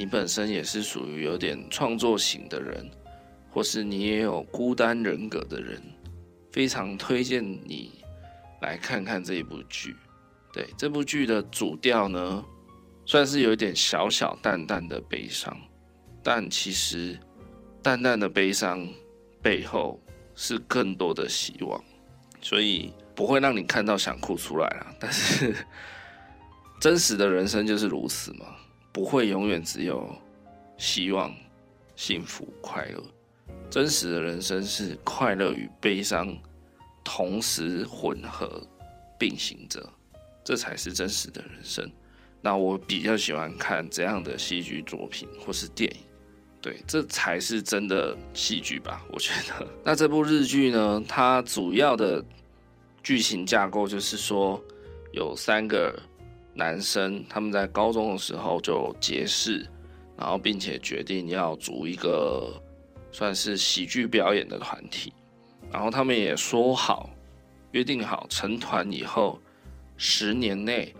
[0.00, 2.90] 你本身也是属于有点创作型的人，
[3.50, 5.78] 或是你也有孤单人格的人，
[6.50, 8.02] 非常推荐你
[8.62, 9.94] 来看看这一部剧。
[10.54, 12.42] 对，这部剧的主调呢，
[13.04, 15.54] 算是有一点小小淡淡的悲伤，
[16.22, 17.20] 但其实
[17.82, 18.88] 淡淡的悲伤
[19.42, 20.00] 背后
[20.34, 21.78] 是更多的希望，
[22.40, 24.94] 所以不会让你看到想哭出来啦。
[24.98, 25.54] 但是
[26.80, 28.46] 真实的人生就是如此嘛。
[28.92, 30.08] 不会永远只有
[30.76, 31.34] 希望
[31.96, 33.02] 幸福快乐。
[33.70, 36.36] 真实的人生是快乐与悲伤
[37.04, 38.60] 同时混合
[39.18, 39.88] 并行着，
[40.42, 41.90] 这才是真实的人生。
[42.40, 46.00] 那我比较喜欢看这样的戏剧作品或是电影，
[46.60, 49.04] 对，这才是真的戏剧吧？
[49.12, 49.66] 我觉得。
[49.84, 52.24] 那这部日剧呢，它主要的
[53.02, 54.60] 剧情架构就是说，
[55.12, 55.96] 有三个
[56.60, 59.66] 男生，他们在高中的时候就结识，
[60.16, 62.52] 然后并且决定要组一个。
[63.12, 65.12] 算是喜剧表演的团体，
[65.72, 67.10] 然后他们也说好，
[67.72, 69.36] 约定好成团以后，
[69.96, 70.94] 十年内，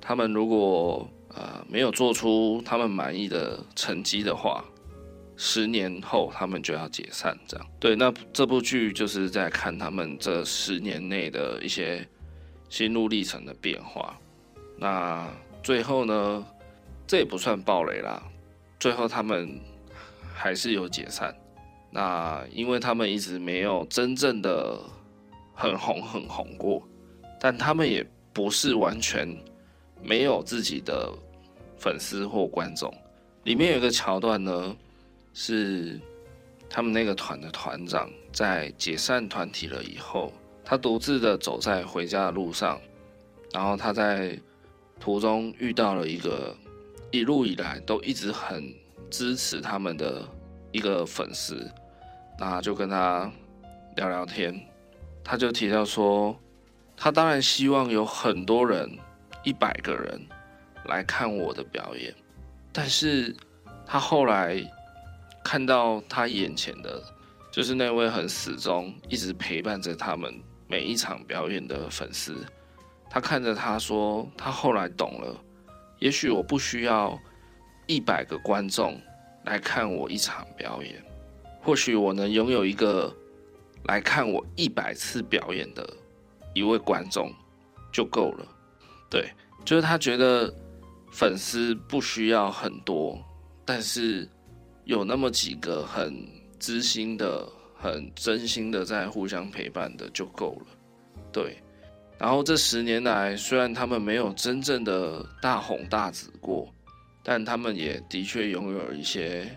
[0.00, 4.64] 他们如果呃没有做出他们满意的成绩的话，
[5.36, 7.38] 十年后他们就要解散。
[7.46, 12.08] 这样对，那这部剧就是在看他们这十年内的一些
[12.70, 14.18] 心路历程的变化。
[14.80, 15.28] 那
[15.62, 16.46] 最后呢，
[17.06, 18.22] 这也不算暴雷啦，
[18.78, 19.60] 最后他们
[20.32, 21.36] 还是有解散。
[21.90, 24.80] 那因为他们一直没有真正的
[25.52, 26.82] 很红很红过，
[27.38, 29.36] 但他们也不是完全
[30.02, 31.12] 没有自己的
[31.76, 32.90] 粉丝或观众。
[33.44, 34.74] 里面有一个桥段呢，
[35.34, 36.00] 是
[36.70, 40.32] 他们那个团的团长在解散团体了以后，
[40.64, 42.80] 他独自的走在回家的路上，
[43.52, 44.38] 然后他在
[45.00, 46.54] 途中遇到了一个
[47.10, 48.72] 一路以来都一直很
[49.10, 50.22] 支持他们的
[50.70, 51.68] 一个粉丝。
[52.38, 53.30] 那就跟他
[53.96, 54.60] 聊聊天，
[55.24, 56.38] 他就提到说，
[56.96, 58.88] 他当然希望有很多人，
[59.42, 60.20] 一百个人
[60.84, 62.14] 来看我的表演，
[62.72, 63.34] 但是
[63.84, 64.62] 他后来
[65.44, 67.02] 看到他眼前的，
[67.50, 70.32] 就是那位很死忠，一直陪伴着他们
[70.66, 72.36] 每一场表演的粉丝，
[73.10, 75.36] 他看着他说，他后来懂了，
[75.98, 77.18] 也许我不需要
[77.86, 78.98] 一百个观众
[79.44, 81.04] 来看我一场表演。
[81.60, 83.14] 或许我能拥有一个
[83.84, 85.86] 来看我一百次表演的
[86.54, 87.30] 一位观众
[87.92, 88.46] 就够了。
[89.10, 89.30] 对，
[89.64, 90.54] 就是他觉得
[91.10, 93.18] 粉丝不需要很多，
[93.64, 94.26] 但是
[94.84, 96.26] 有那么几个很
[96.58, 97.46] 知心的、
[97.76, 100.66] 很真心的在互相陪伴的就够了。
[101.32, 101.62] 对，
[102.20, 106.72] 然后这十年来，虽然他们没有真正的大红大紫过，
[107.24, 109.50] 但他们也的确拥有一些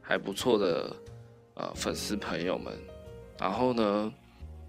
[0.00, 0.96] 还不错的。
[1.60, 2.72] 呃，粉丝朋友们，
[3.36, 4.14] 然后呢，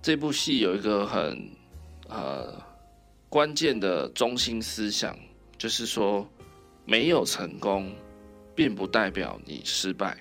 [0.02, 1.48] 这部戏有一个很
[2.08, 2.52] 呃
[3.30, 5.16] 关键的中心思想，
[5.56, 6.28] 就是说，
[6.86, 7.94] 没有成功，
[8.56, 10.18] 并不代表你失败。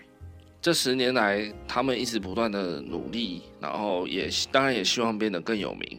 [0.60, 5.98] 这十年来，他们一直不断的努力，然后也当然也希望变得更有名，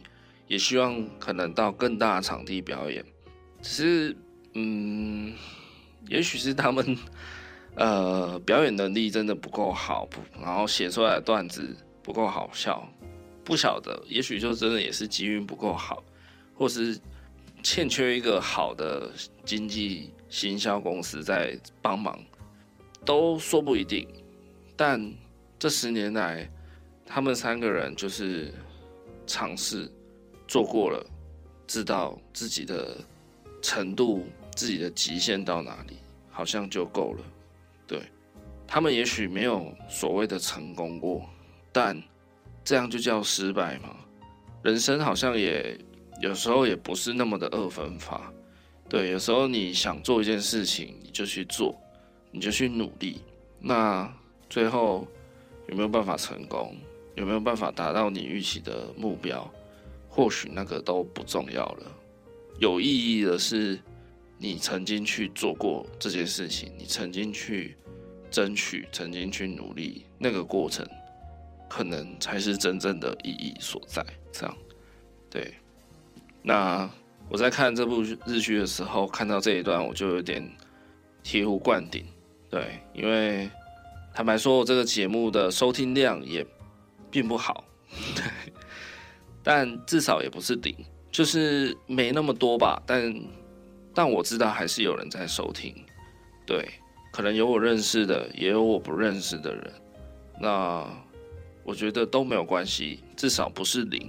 [0.50, 3.04] 也希望可能到更大的场地表演。
[3.62, 4.16] 只是，
[4.54, 5.32] 嗯，
[6.08, 6.98] 也许是他们。
[7.76, 12.84] 呃，表演能力真的不够好，不，然后写出来的段子不够好笑，
[13.44, 16.02] 不晓得，也许就真的也是机运不够好，
[16.52, 16.98] 或是
[17.62, 19.12] 欠缺一个好的
[19.44, 22.18] 经纪行销公司在帮忙，
[23.04, 24.06] 都说不一定。
[24.76, 25.00] 但
[25.56, 26.50] 这十年来，
[27.06, 28.52] 他们三个人就是
[29.28, 29.88] 尝试
[30.50, 31.06] 做过了，
[31.64, 32.96] 知道自己的
[33.62, 37.22] 程度、自己的极限到哪里，好像就够了。
[37.86, 38.02] 对，
[38.66, 41.24] 他们也许没有所谓的成功过，
[41.70, 41.96] 但
[42.64, 43.94] 这样就叫失败吗？
[44.64, 45.78] 人生好像也
[46.20, 48.32] 有时候也不是那么的二分法。
[48.88, 51.80] 对，有时候你想做一件事情，你就去做，
[52.32, 53.20] 你就去努力。
[53.60, 54.12] 那
[54.48, 55.06] 最后
[55.68, 56.76] 有没有办法成功？
[57.14, 59.48] 有没有办法达到你预期的目标？
[60.10, 61.86] 或许那个都不重要了。
[62.58, 63.80] 有意义的是，
[64.36, 67.76] 你曾经去做过这件事情，你曾经去。
[68.32, 70.86] 争取，曾经去努力，那个过程，
[71.68, 74.06] 可能才是真正的意义所在。
[74.30, 74.56] 这样，
[75.28, 75.52] 对。
[76.40, 76.88] 那
[77.28, 80.48] 我在看这部日剧的时候，看到这一段，我就有点
[81.24, 82.06] 醍醐灌顶。
[82.48, 83.50] 对，因为
[84.14, 86.46] 坦白说，我这个节目的收听量也
[87.10, 87.64] 并不好，
[88.14, 88.24] 对，
[89.52, 90.72] 但至少也不是顶，
[91.10, 92.80] 就是没那么多吧。
[92.86, 93.12] 但
[93.92, 95.74] 但我知道还是有人在收听，
[96.46, 96.64] 对。
[97.10, 99.72] 可能有我认识的，也有我不认识的人。
[100.40, 100.88] 那
[101.64, 104.08] 我觉得都没有关系，至少不是零。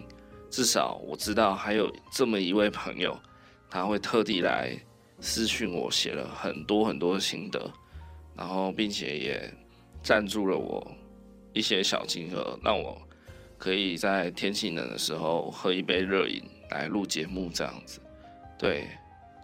[0.51, 3.17] 至少我知道还有这么一位朋友，
[3.67, 4.79] 他会特地来
[5.19, 7.59] 私讯我，写了很多很多的心得，
[8.37, 9.51] 然后并且也
[10.03, 10.85] 赞助了我
[11.51, 12.95] 一些小金额，让我
[13.61, 16.41] 可以在天气冷的时候喝一杯热饮
[16.71, 18.01] 来录节目这样子。
[18.57, 18.87] 对，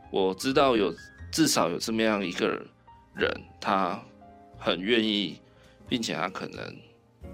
[0.10, 0.92] 我知道有
[1.32, 2.48] 至少有这么样一个
[3.14, 3.32] 人。
[3.62, 4.04] 他
[4.58, 5.40] 很愿意，
[5.88, 6.76] 并且他可能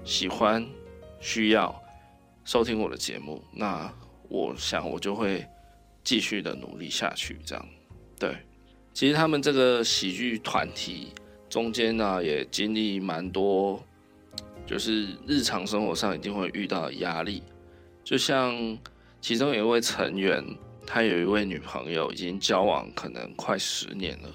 [0.04, 0.68] 喜欢、
[1.22, 1.74] 需要
[2.44, 3.90] 收听我的节目，那
[4.28, 5.48] 我想我就会
[6.04, 7.40] 继续的努力下去。
[7.46, 7.66] 这样，
[8.20, 8.36] 对，
[8.94, 11.14] 其实他们这个喜剧团体
[11.50, 13.82] 中间呢，也经历蛮多，
[14.66, 17.43] 就是日常生活上一定会遇到压力，
[18.03, 18.78] 就像
[19.22, 20.43] 其中有一位成员。
[20.86, 24.30] 他有一位女朋友，已经交往可能快十年了，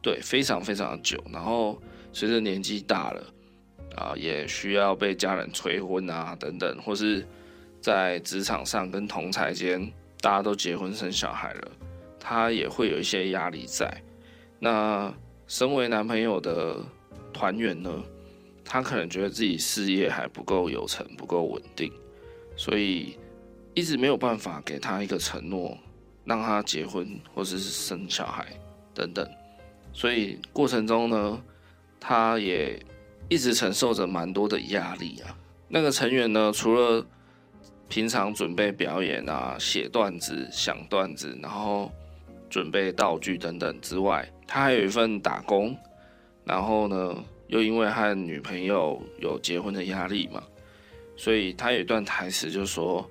[0.00, 1.20] 对，非常非常久。
[1.32, 3.26] 然后随着年纪大了，
[3.96, 7.26] 啊，也需要被家人催婚啊，等等，或是
[7.80, 11.72] 在职场上跟同侪间，大家都结婚生小孩了，
[12.20, 13.92] 他也会有一些压力在。
[14.60, 15.12] 那
[15.48, 16.76] 身为男朋友的
[17.32, 17.90] 团员呢，
[18.70, 21.92] 他可能觉得自己事业还不够有成，不够稳定，
[22.56, 23.18] 所以。
[23.72, 25.78] 一直没有办法给他一个承诺，
[26.24, 28.44] 让他结婚或者是生小孩
[28.92, 29.26] 等等，
[29.92, 31.40] 所以过程中呢，
[32.00, 32.84] 他也
[33.28, 35.38] 一直承受着蛮多的压力啊。
[35.68, 37.06] 那个成员呢，除了
[37.88, 41.92] 平常准备表演啊、写段子、想段子，然后
[42.50, 45.76] 准备道具等等之外，他还有一份打工，
[46.44, 50.42] 然后呢，又因为和女朋友有结婚的压力嘛，
[51.16, 53.08] 所以他有一段台词就说。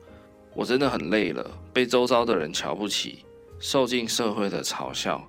[0.56, 3.24] 我真的很累了，被周遭的人瞧不起，
[3.60, 5.26] 受尽社会的嘲笑，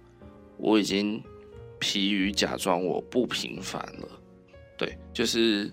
[0.57, 1.23] 我已经
[1.79, 4.09] 疲于假装我不平凡了。
[4.79, 5.71] 对，就是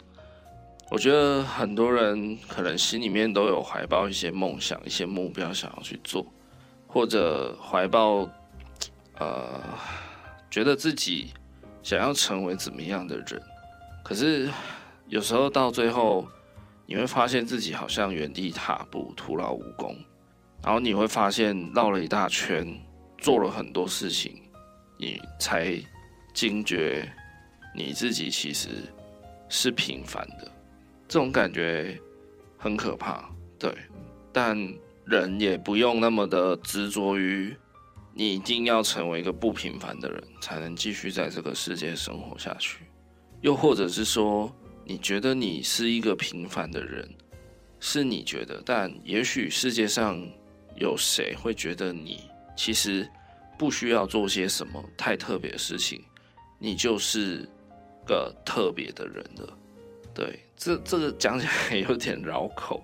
[0.92, 6.28] 我觉得很多人可能心里面都有怀抱一些梦想、一些目标想要去做，
[6.86, 8.30] 或者怀抱
[9.18, 9.64] 呃，
[10.52, 11.30] 觉得自己
[11.88, 13.42] 想要成为怎么样的人，
[14.04, 14.50] 可是
[15.08, 16.28] 有时候到最后。
[16.90, 19.94] 你会发现自己好像原地踏步，徒劳无功。
[20.64, 22.66] 然后你会发现绕了一大圈，
[23.18, 24.42] 做了很多事情，
[24.98, 25.78] 你才
[26.34, 27.06] 惊觉
[27.76, 28.70] 你自己其实
[29.50, 30.50] 是平凡的。
[31.10, 32.00] 这种感觉
[32.58, 33.30] 很可怕，
[33.60, 33.70] 对。
[34.32, 34.58] 但
[35.04, 37.54] 人也不用那么的执着于
[38.20, 42.80] 你一定要成为一个不平凡的人，才能继续在这个世界生活下去。
[43.42, 44.52] 又或者是说，
[44.84, 47.08] 你觉得你是一个平凡的人，
[47.80, 50.20] 是你觉得，但也许世界上
[50.78, 52.22] 有谁会觉得你
[52.56, 53.08] 其实
[53.56, 56.04] 不需要做些什么太特别的事情，
[56.58, 57.48] 你就是
[58.04, 59.58] 个特别的人了。
[60.16, 62.84] 对，这这个讲起来有点绕口，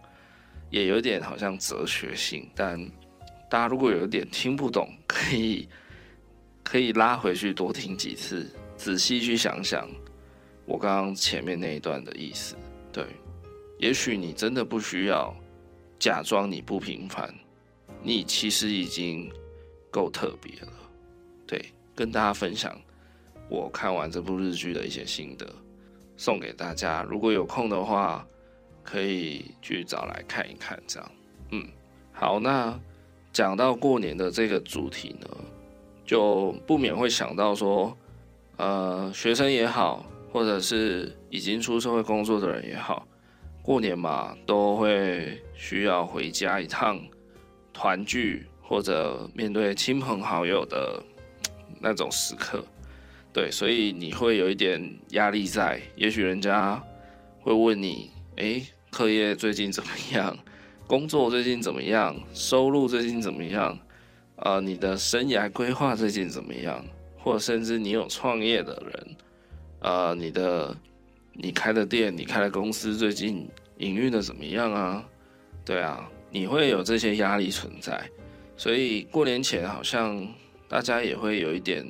[0.70, 2.80] 也有点好像哲学性，但
[3.54, 5.70] 大家如果有点听不懂， 可以
[6.64, 9.88] 可以拉回去多听几次，仔细去想想。
[10.66, 12.56] 我刚刚前面那一段的意思，
[12.92, 13.06] 对，
[13.78, 15.32] 也许你真的不需要
[16.00, 17.32] 假装你不平凡，
[18.02, 19.32] 你其实已经
[19.92, 20.74] 够特别了。
[21.46, 22.76] 对，跟大家分享
[23.50, 25.46] 我看完这部日剧的一些心得，
[26.18, 27.04] 送给大家。
[27.04, 28.26] 如果有空的话，
[28.82, 30.82] 可以去找来看一看。
[30.88, 31.12] 这样，
[31.52, 31.68] 嗯，
[32.12, 32.80] 好，那
[33.34, 35.28] 讲到过年的这个主题呢，
[36.06, 37.98] 就不免会想到说，
[38.56, 40.06] 呃，学生也好。
[40.34, 43.06] 或者是已经出社会工作的人也好，
[43.62, 47.00] 过年嘛，都会需要回家一趟
[47.72, 51.00] 团聚，或者面对亲朋好友的
[51.80, 52.66] 那种时刻。
[53.32, 55.80] 对，所以你会有一点压力在。
[55.96, 56.84] 也许人家
[57.40, 60.36] 会问你：“诶，课业最近怎么样？
[60.94, 62.16] 工作最近怎么样？
[62.36, 63.76] 收入最近怎么样？
[64.36, 66.86] 呃，你的生涯规划最近怎么样？
[67.18, 69.16] 或者甚至你有创业的人。”
[69.82, 70.78] 呃，你的
[71.32, 75.04] 你开的店，你开的公司最近营运的怎么样啊？
[75.66, 78.00] 对啊，你会有这些压力存在，
[78.56, 80.24] 所以过年前好像
[80.70, 81.84] 大家也会有一点，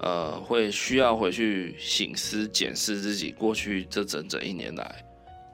[0.00, 5.02] 呃，会需要回去省思、检视自己过去这整整一年来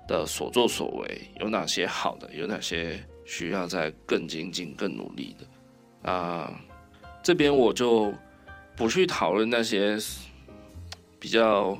[0.07, 6.11] 的所作所为，有哪些好的，有哪些需要再更精进、更努力的。
[6.11, 6.61] 啊、
[7.23, 8.13] 这边我就
[8.77, 9.99] 不去讨论那些。
[11.21, 11.75] 比较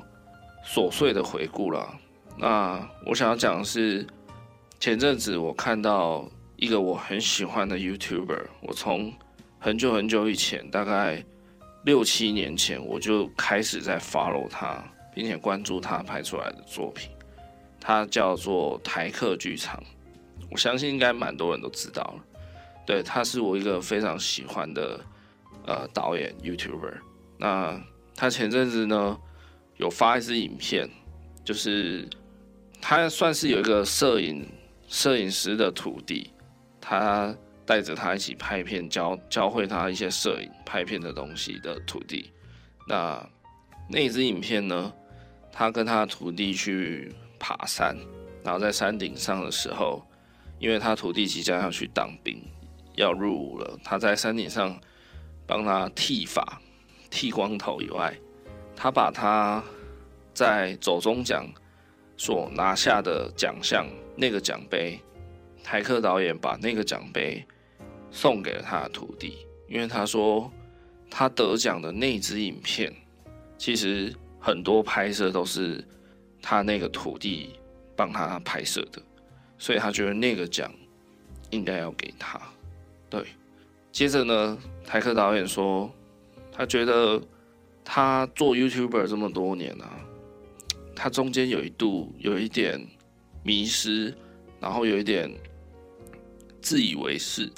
[0.65, 1.87] 琐碎的回顾了。
[2.35, 4.03] 那我想要讲的是，
[4.79, 9.13] 前阵子我看到一个我很喜欢的 YouTuber，我从
[9.59, 11.23] 很久很久以前，大概
[11.83, 17.11] 六七年前，我就开始在 follow 他，并且关注他拍出来的作品。
[17.87, 19.79] 他叫做台客剧场，
[20.49, 22.25] 我相信应该蛮多人都知道了。
[22.83, 24.99] 对，他是我一个非常喜欢的
[25.67, 26.95] 呃导演 YouTuber。
[27.37, 27.79] 那
[28.15, 29.15] 他前阵子呢，
[29.77, 30.89] 有发一支影片，
[31.43, 32.09] 就是
[32.81, 34.47] 他算是有一个摄影
[34.87, 36.31] 摄影师的徒弟，
[36.81, 37.35] 他
[37.67, 42.31] 带着他一起拍片，教教会他一些摄影拍片的东西的徒弟。
[42.87, 43.23] 那
[43.87, 44.91] 那一支影片呢，
[45.51, 47.13] 他跟他徒弟去
[47.47, 47.95] 爬山，
[48.43, 50.03] 然后在山顶上的时候，
[50.57, 52.41] 因为他徒弟即将要去当兵，
[52.95, 54.75] 要入伍了，他在山顶上
[55.45, 56.59] 帮他剃发、
[57.11, 58.11] 剃光头以外，
[58.75, 59.63] 他把他
[60.33, 61.45] 在走中奖
[62.17, 63.85] 所拿下的奖项
[64.15, 64.99] 那个奖杯，
[65.63, 67.45] 台客导演把那个奖杯
[68.09, 70.51] 送给了他的徒弟，因为他说
[71.11, 72.91] 他得奖的那支影片，
[73.55, 75.87] 其实很多拍摄都是
[76.47, 77.49] 他那个徒弟
[77.95, 79.01] 帮他拍摄的，
[79.57, 80.71] 所以他觉得那个奖
[81.49, 82.39] 应该要给他。
[83.09, 83.25] 对，
[83.91, 85.91] 接着呢，台客导演说，
[86.51, 87.19] 他觉得
[87.83, 89.89] 他做 YouTuber 这么多年啊，
[90.95, 92.79] 他中间有一度有一点
[93.41, 94.13] 迷失，
[94.59, 95.27] 然后有一点
[96.61, 97.51] 自以为是，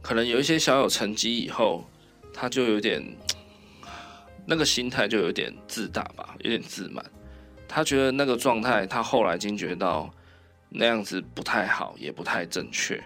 [0.00, 1.84] 可能有一些小有成绩以后，
[2.32, 3.02] 他就有点
[4.46, 7.04] 那个心态就有点自大吧，有点自满。
[7.72, 10.12] 他觉得那个状态，他后来惊觉到
[10.68, 13.00] 那样子不太好，也不太正确。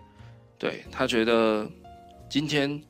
[0.58, 1.70] 对，他觉得，
[2.30, 2.82] 今天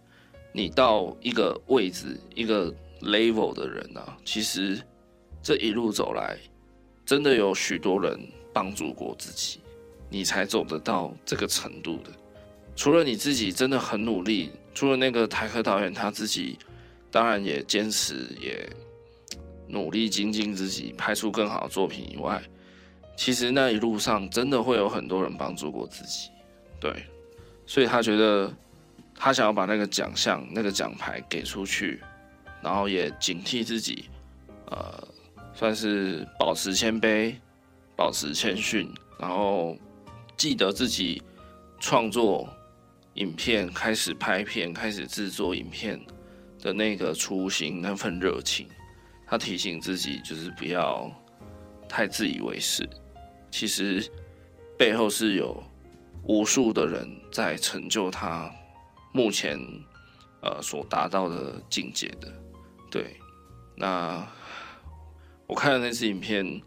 [0.53, 4.81] 你到一个位置、一个 level 的人啊，其实
[5.43, 6.39] 这一路走来，
[7.05, 8.16] 真的有许多人
[8.53, 9.59] 帮助过自己，
[10.09, 12.11] 你才走得到这个程度的。
[12.77, 16.57] 除了你自己真的很努力，除了那个台客导演他自己，
[17.11, 18.64] 当然也坚持，也
[19.75, 22.41] 努力精进自己，拍出更好的作品以外，
[23.16, 26.31] 其实那一路上真的会有很多人帮助过自己，
[26.81, 27.05] 对。
[27.66, 28.53] 所以他觉得，
[29.14, 32.01] 他想要把那个奖项、那个奖牌给出去，
[32.62, 34.05] 然后也警惕自己，
[34.66, 35.09] 呃，
[35.55, 37.35] 算是保持谦卑，
[37.97, 39.77] 保持谦逊，然后
[40.37, 41.22] 记得自己
[41.81, 42.49] 创作
[43.14, 45.99] 影片、开始拍片、开始制作影片
[46.61, 48.66] 的那个初心、那份热情。
[49.35, 51.11] 他提醒自己，就是不要
[51.89, 52.89] 太自以为是，
[53.51, 54.09] 其实
[54.78, 55.61] 背后是有。
[56.26, 58.51] 无数的人在成就他
[59.12, 59.61] 目前
[60.41, 62.32] 呃所达到的境界的，
[62.91, 63.20] 对，
[63.76, 64.26] 那
[65.47, 66.62] 我看了那支影片，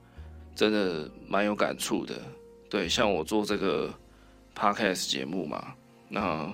[0.54, 2.22] 真的蛮有感触的。
[2.70, 3.92] 对，像我做这个
[4.56, 5.74] podcast 节目嘛，
[6.08, 6.54] 那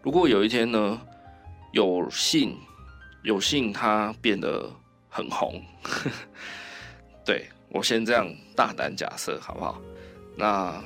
[0.00, 0.98] 如果有一天呢，
[1.72, 2.56] 有幸
[3.24, 4.72] 有幸他变得
[5.16, 5.62] 很红，
[7.24, 9.80] 对，我先这样大胆假设好不好？
[10.36, 10.84] 那。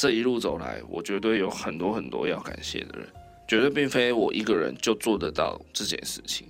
[0.00, 3.08] 这一路走来，我绝对有很多很多要感谢的人，
[3.48, 6.46] 绝对并非我一个人就做得到这件事情，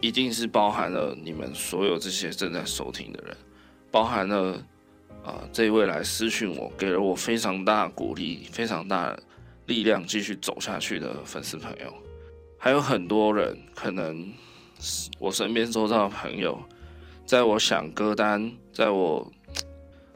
[0.00, 3.36] 一定是包含了你们所有这些正在收听的人，
[3.92, 4.60] 包含了
[5.24, 9.16] 啊、这一位来私讯我，给了我非常大鼓励、非常大
[9.66, 11.94] 力量继续走下去的粉丝朋友，
[12.58, 14.28] 还有很多人，可能
[15.18, 16.58] 我身边周遭的朋友，
[17.24, 19.32] 在我想歌单，在我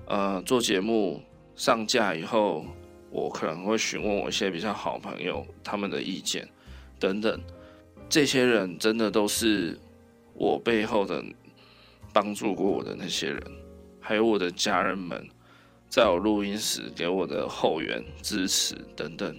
[0.07, 1.23] 呃做节目。
[1.59, 2.67] 上架以后，
[3.09, 6.47] 我可能会询问我一些比较好朋友他们的意见，
[7.01, 7.41] 等等。
[8.11, 9.79] 这些人真的都是
[10.35, 11.25] 我背后的
[12.13, 13.43] 帮助过我的那些人，
[14.03, 15.27] 还有我的家人们，
[15.89, 19.35] 在我录音时给我的后援支持等等。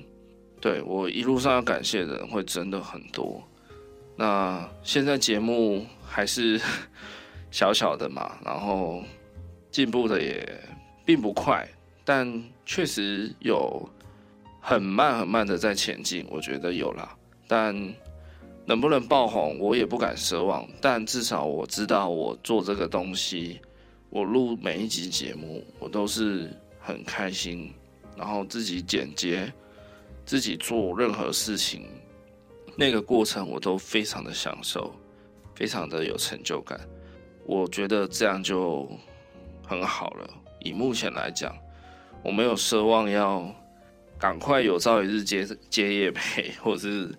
[0.60, 3.48] 对，我一路上要感谢的人会真的很多。
[4.18, 6.60] 那现在节目还是
[7.52, 9.04] 小小的嘛，然后
[9.72, 10.60] 进步的也
[11.06, 11.66] 并不快。
[12.04, 13.88] 但确实有
[14.60, 17.16] 很慢很慢的在前进，我觉得有啦。
[17.48, 17.76] 但
[18.66, 20.68] 能不能爆红，我也不敢奢望。
[20.82, 23.62] 但至少我知道，我做这个东西，
[24.10, 26.50] 我录每一集节目，我都是
[26.80, 27.74] 很开心。
[28.16, 29.54] 然后自己剪接，
[30.26, 31.86] 自己做任何事情，
[32.78, 34.94] 那个过程我都非常的享受，
[35.56, 36.80] 非常的有成就感。
[37.46, 38.90] 我觉得这样就
[39.66, 40.30] 很好了。
[40.60, 41.54] 以目前来讲。
[42.24, 43.50] 我没有奢望要
[44.18, 47.10] 赶快有朝一日接接业配，或者是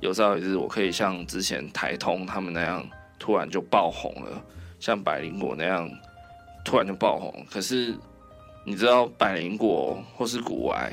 [0.00, 2.84] 有朝一日我可以像之前台通他们那样
[3.16, 4.42] 突然就爆红了，
[4.80, 5.88] 像百灵果那样
[6.64, 7.46] 突然就爆红。
[7.48, 7.94] 可是
[8.64, 10.92] 你知道百灵果或是古癌，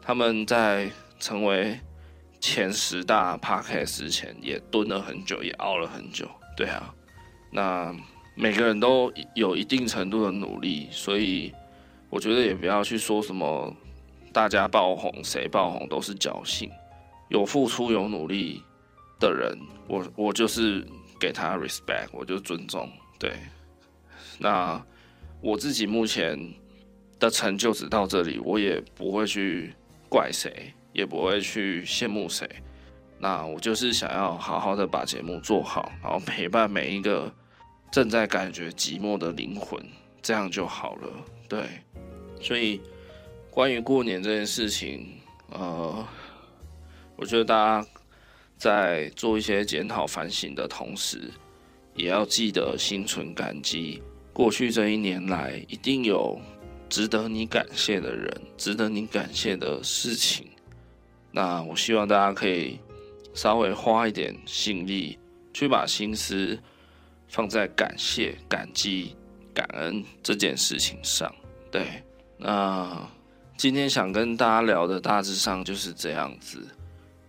[0.00, 1.78] 他们在成为
[2.42, 6.28] 前十大 Podcast 之前也蹲了很久，也熬了很久。
[6.54, 6.94] 对啊，
[7.50, 7.96] 那
[8.34, 11.54] 每个人都有一定程度的努力，所以。
[12.10, 13.74] 我觉得也不要去说什么，
[14.34, 16.70] 大家爆红谁爆红都是侥幸，
[17.30, 18.62] 有付出有努力
[19.18, 20.86] 的人，我我就是
[21.18, 22.86] 给他 respect，我就尊重。
[23.18, 23.32] 对，
[24.38, 24.78] 那
[25.40, 26.38] 我自己目前
[27.18, 29.72] 的成就只到这里，我也不会去
[30.10, 32.48] 怪谁，也不会去羡慕谁。
[33.18, 37.32] 那我就是想要好好的把节目做好，然后陪伴每一个
[37.90, 39.80] 正在感觉寂寞的灵魂，
[40.20, 41.08] 这样就好了。
[41.48, 41.64] 对，
[42.40, 42.80] 所以
[43.48, 45.06] 关于过年这件事情，
[45.50, 46.04] 呃，
[47.14, 47.88] 我觉得大家
[48.56, 51.30] 在做一些检讨反省的同时，
[51.94, 54.02] 也要记得心存感激。
[54.32, 56.40] 过去这一年来，一定有
[56.88, 60.48] 值得你感谢的人，值得你感谢的事情。
[61.32, 62.78] 那我希望大家可以
[63.34, 65.18] 稍微花一点心力，
[65.52, 66.58] 去把心思
[67.28, 69.16] 放在感谢、感激、
[69.54, 71.34] 感恩这件事情上。
[71.70, 72.02] 对，
[72.36, 73.08] 那
[73.56, 76.66] 今天想跟大家聊的大致上就是这样子。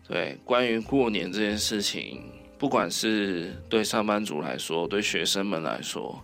[0.05, 2.21] 对，关于过年这件事情，
[2.59, 6.21] 不管是对上班族来说，对学生们来说。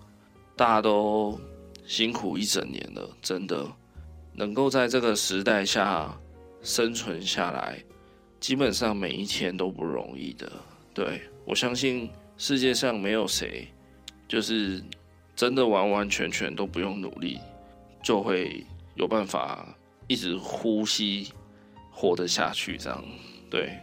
[0.58, 1.40] 大家都
[1.88, 3.66] 辛苦一整年了，真的
[4.34, 6.14] 能够在这个时代下
[6.62, 7.78] 生存下来，
[8.39, 10.51] 基本上每一天都不容易的。
[10.93, 13.68] 对，我相信世界上没有谁
[14.28, 14.82] 就是
[15.36, 17.39] 真的完完全全都不用努力，
[18.03, 18.64] 就会
[18.95, 19.68] 有办法
[20.07, 21.32] 一直呼吸
[21.91, 22.78] 活得下去。
[22.78, 23.03] 这样，
[23.49, 23.78] 对，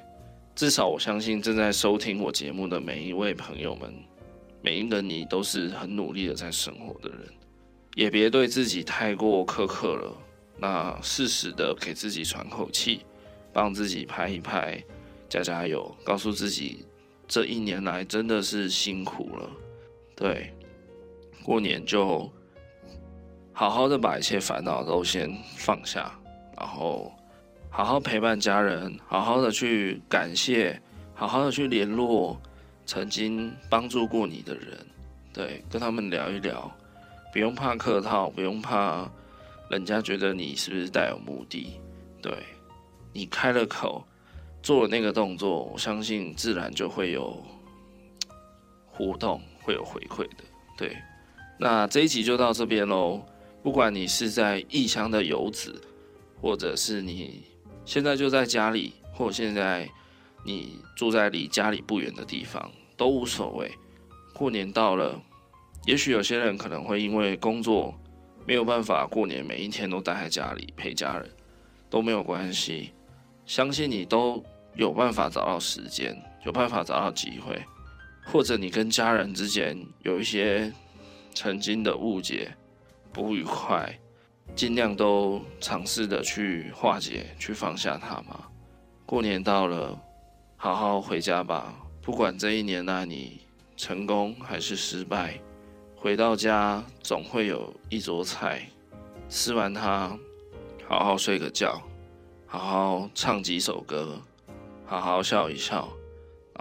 [0.54, 3.92] 至少我相信正在收听我节目的每一位朋友们。
[4.62, 7.28] 每一个你都是很努力的在生活的人，
[7.94, 10.12] 也别对自己太过苛刻了。
[10.59, 13.04] 那适时的给自己喘口气，
[13.52, 14.82] 帮自己拍一拍，
[15.28, 16.84] 加加油，告诉自己
[17.28, 19.50] 这一年来真的是辛苦了。
[20.14, 20.54] 对，
[21.42, 22.30] 过年就
[23.52, 26.12] 好好的把一切烦恼都先放下，
[26.57, 27.12] 然后
[27.70, 30.80] 好好陪伴家人，好好的去感谢，
[31.14, 32.40] 好好的去联络。
[32.88, 34.86] 曾经帮助过你的人，
[35.32, 36.70] 对，跟他们聊一聊，
[37.32, 39.11] 不用怕客套，不用怕
[39.70, 41.80] 人家觉得你是不是带有目的，
[42.22, 42.32] 对，
[43.12, 44.06] 你开了口，
[44.62, 47.42] 做了那个动作，我相信自然就会有
[48.86, 50.44] 互动，会有回馈的，
[50.76, 50.96] 对。
[51.58, 53.24] 那这一集就到这边喽。
[53.62, 55.80] 不管你是在异乡的游子，
[56.40, 57.42] 或者是你
[57.84, 59.88] 现在就在家里，或现在。
[60.44, 63.68] 你住在离家里不远的地方都无所谓。
[64.32, 65.20] 过年到了，
[65.86, 67.92] 也许有些人可能会因为工作
[68.47, 71.28] 没有办法过年每一天都待在家里陪家人，
[71.90, 72.92] 都没有关系。
[73.44, 74.42] 相信你都
[74.74, 77.61] 有办法找到时间，有办法找到机会，
[78.24, 80.72] 或者你跟家人之间有一些
[81.34, 82.55] 曾经的误解、
[83.12, 83.99] 不愉快，
[84.55, 88.47] 尽量都尝试的去化解、去放下它嘛。
[89.05, 90.01] 过年到了。
[90.59, 93.42] 好好回家吧，不管这一年来你
[93.76, 95.38] 成功还是失败，
[96.07, 98.64] 回到家总会有一桌菜，
[99.28, 100.16] 吃完它，
[100.86, 101.82] 好好睡个觉，
[102.46, 104.16] 好好唱几首歌，
[104.84, 105.88] 好好笑一笑，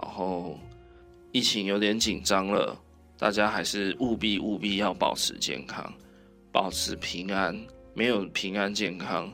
[0.00, 0.58] 然后
[1.30, 2.76] 疫情有点紧张了，
[3.16, 5.94] 大家还是务必务必要保持健康，
[6.50, 7.56] 保持平安，
[7.94, 9.32] 没有平安健康，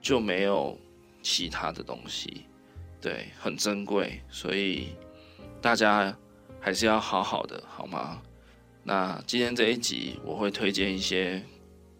[0.00, 0.78] 就没有
[1.22, 2.46] 其他的东西。
[3.00, 4.90] 对，很珍贵，所以
[5.60, 6.16] 大家
[6.60, 8.22] 还是要好好的，好吗？
[8.82, 11.42] 那今天这一集我会推荐一些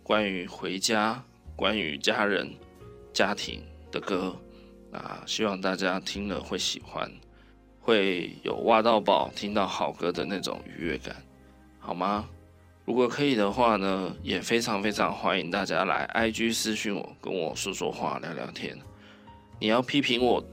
[0.03, 1.23] 关于回家、
[1.55, 2.51] 关于家人、
[3.13, 4.35] 家庭的歌，
[4.91, 7.11] 那希望大家听了会喜欢，
[7.81, 11.15] 会有挖到宝、听到好歌的那种愉悦感，
[11.79, 12.29] 好吗？
[12.85, 18.77] 如果可以的话呢，也非常非常欢迎大家来 IG 私讯我，跟我说说话、聊聊天。
[19.59, 20.45] 你要批评我。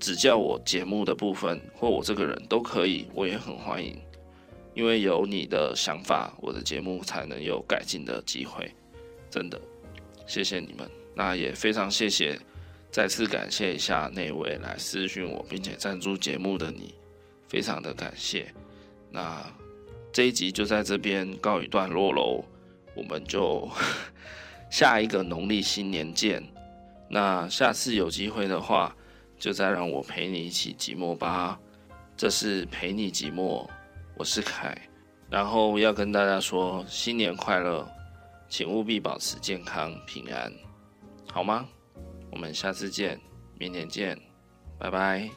[0.00, 4.00] 指教我节目的部分，或我这个人都可以，我也很欢迎，
[4.78, 8.72] 因为有你的想法，我的节目才能有改进的机会。
[9.28, 9.60] 真的，
[10.24, 10.88] 谢谢你们。
[11.16, 12.38] 那也非常谢谢，
[12.88, 16.94] 再次感谢一下那位来私讯我并且赞助节目的你，
[17.48, 18.54] 非常的感谢。
[19.10, 19.44] 那
[20.12, 22.44] 这一集就在这边告一段落喽，
[22.94, 23.68] 我们就
[24.70, 26.40] 下一个农历新年见。
[27.10, 28.94] 那下次有机会的话。
[29.40, 31.60] 就再让我陪你一起寂寞吧，
[32.16, 33.64] 这是陪你寂寞，
[34.18, 34.76] 我是凯，
[35.30, 37.88] 然后要跟大家说新年快乐，
[38.48, 40.52] 请务必保持健康平安，
[41.32, 41.64] 好吗？
[42.32, 43.20] 我们下次见，
[43.60, 44.18] 明年见，
[44.76, 45.30] 拜拜。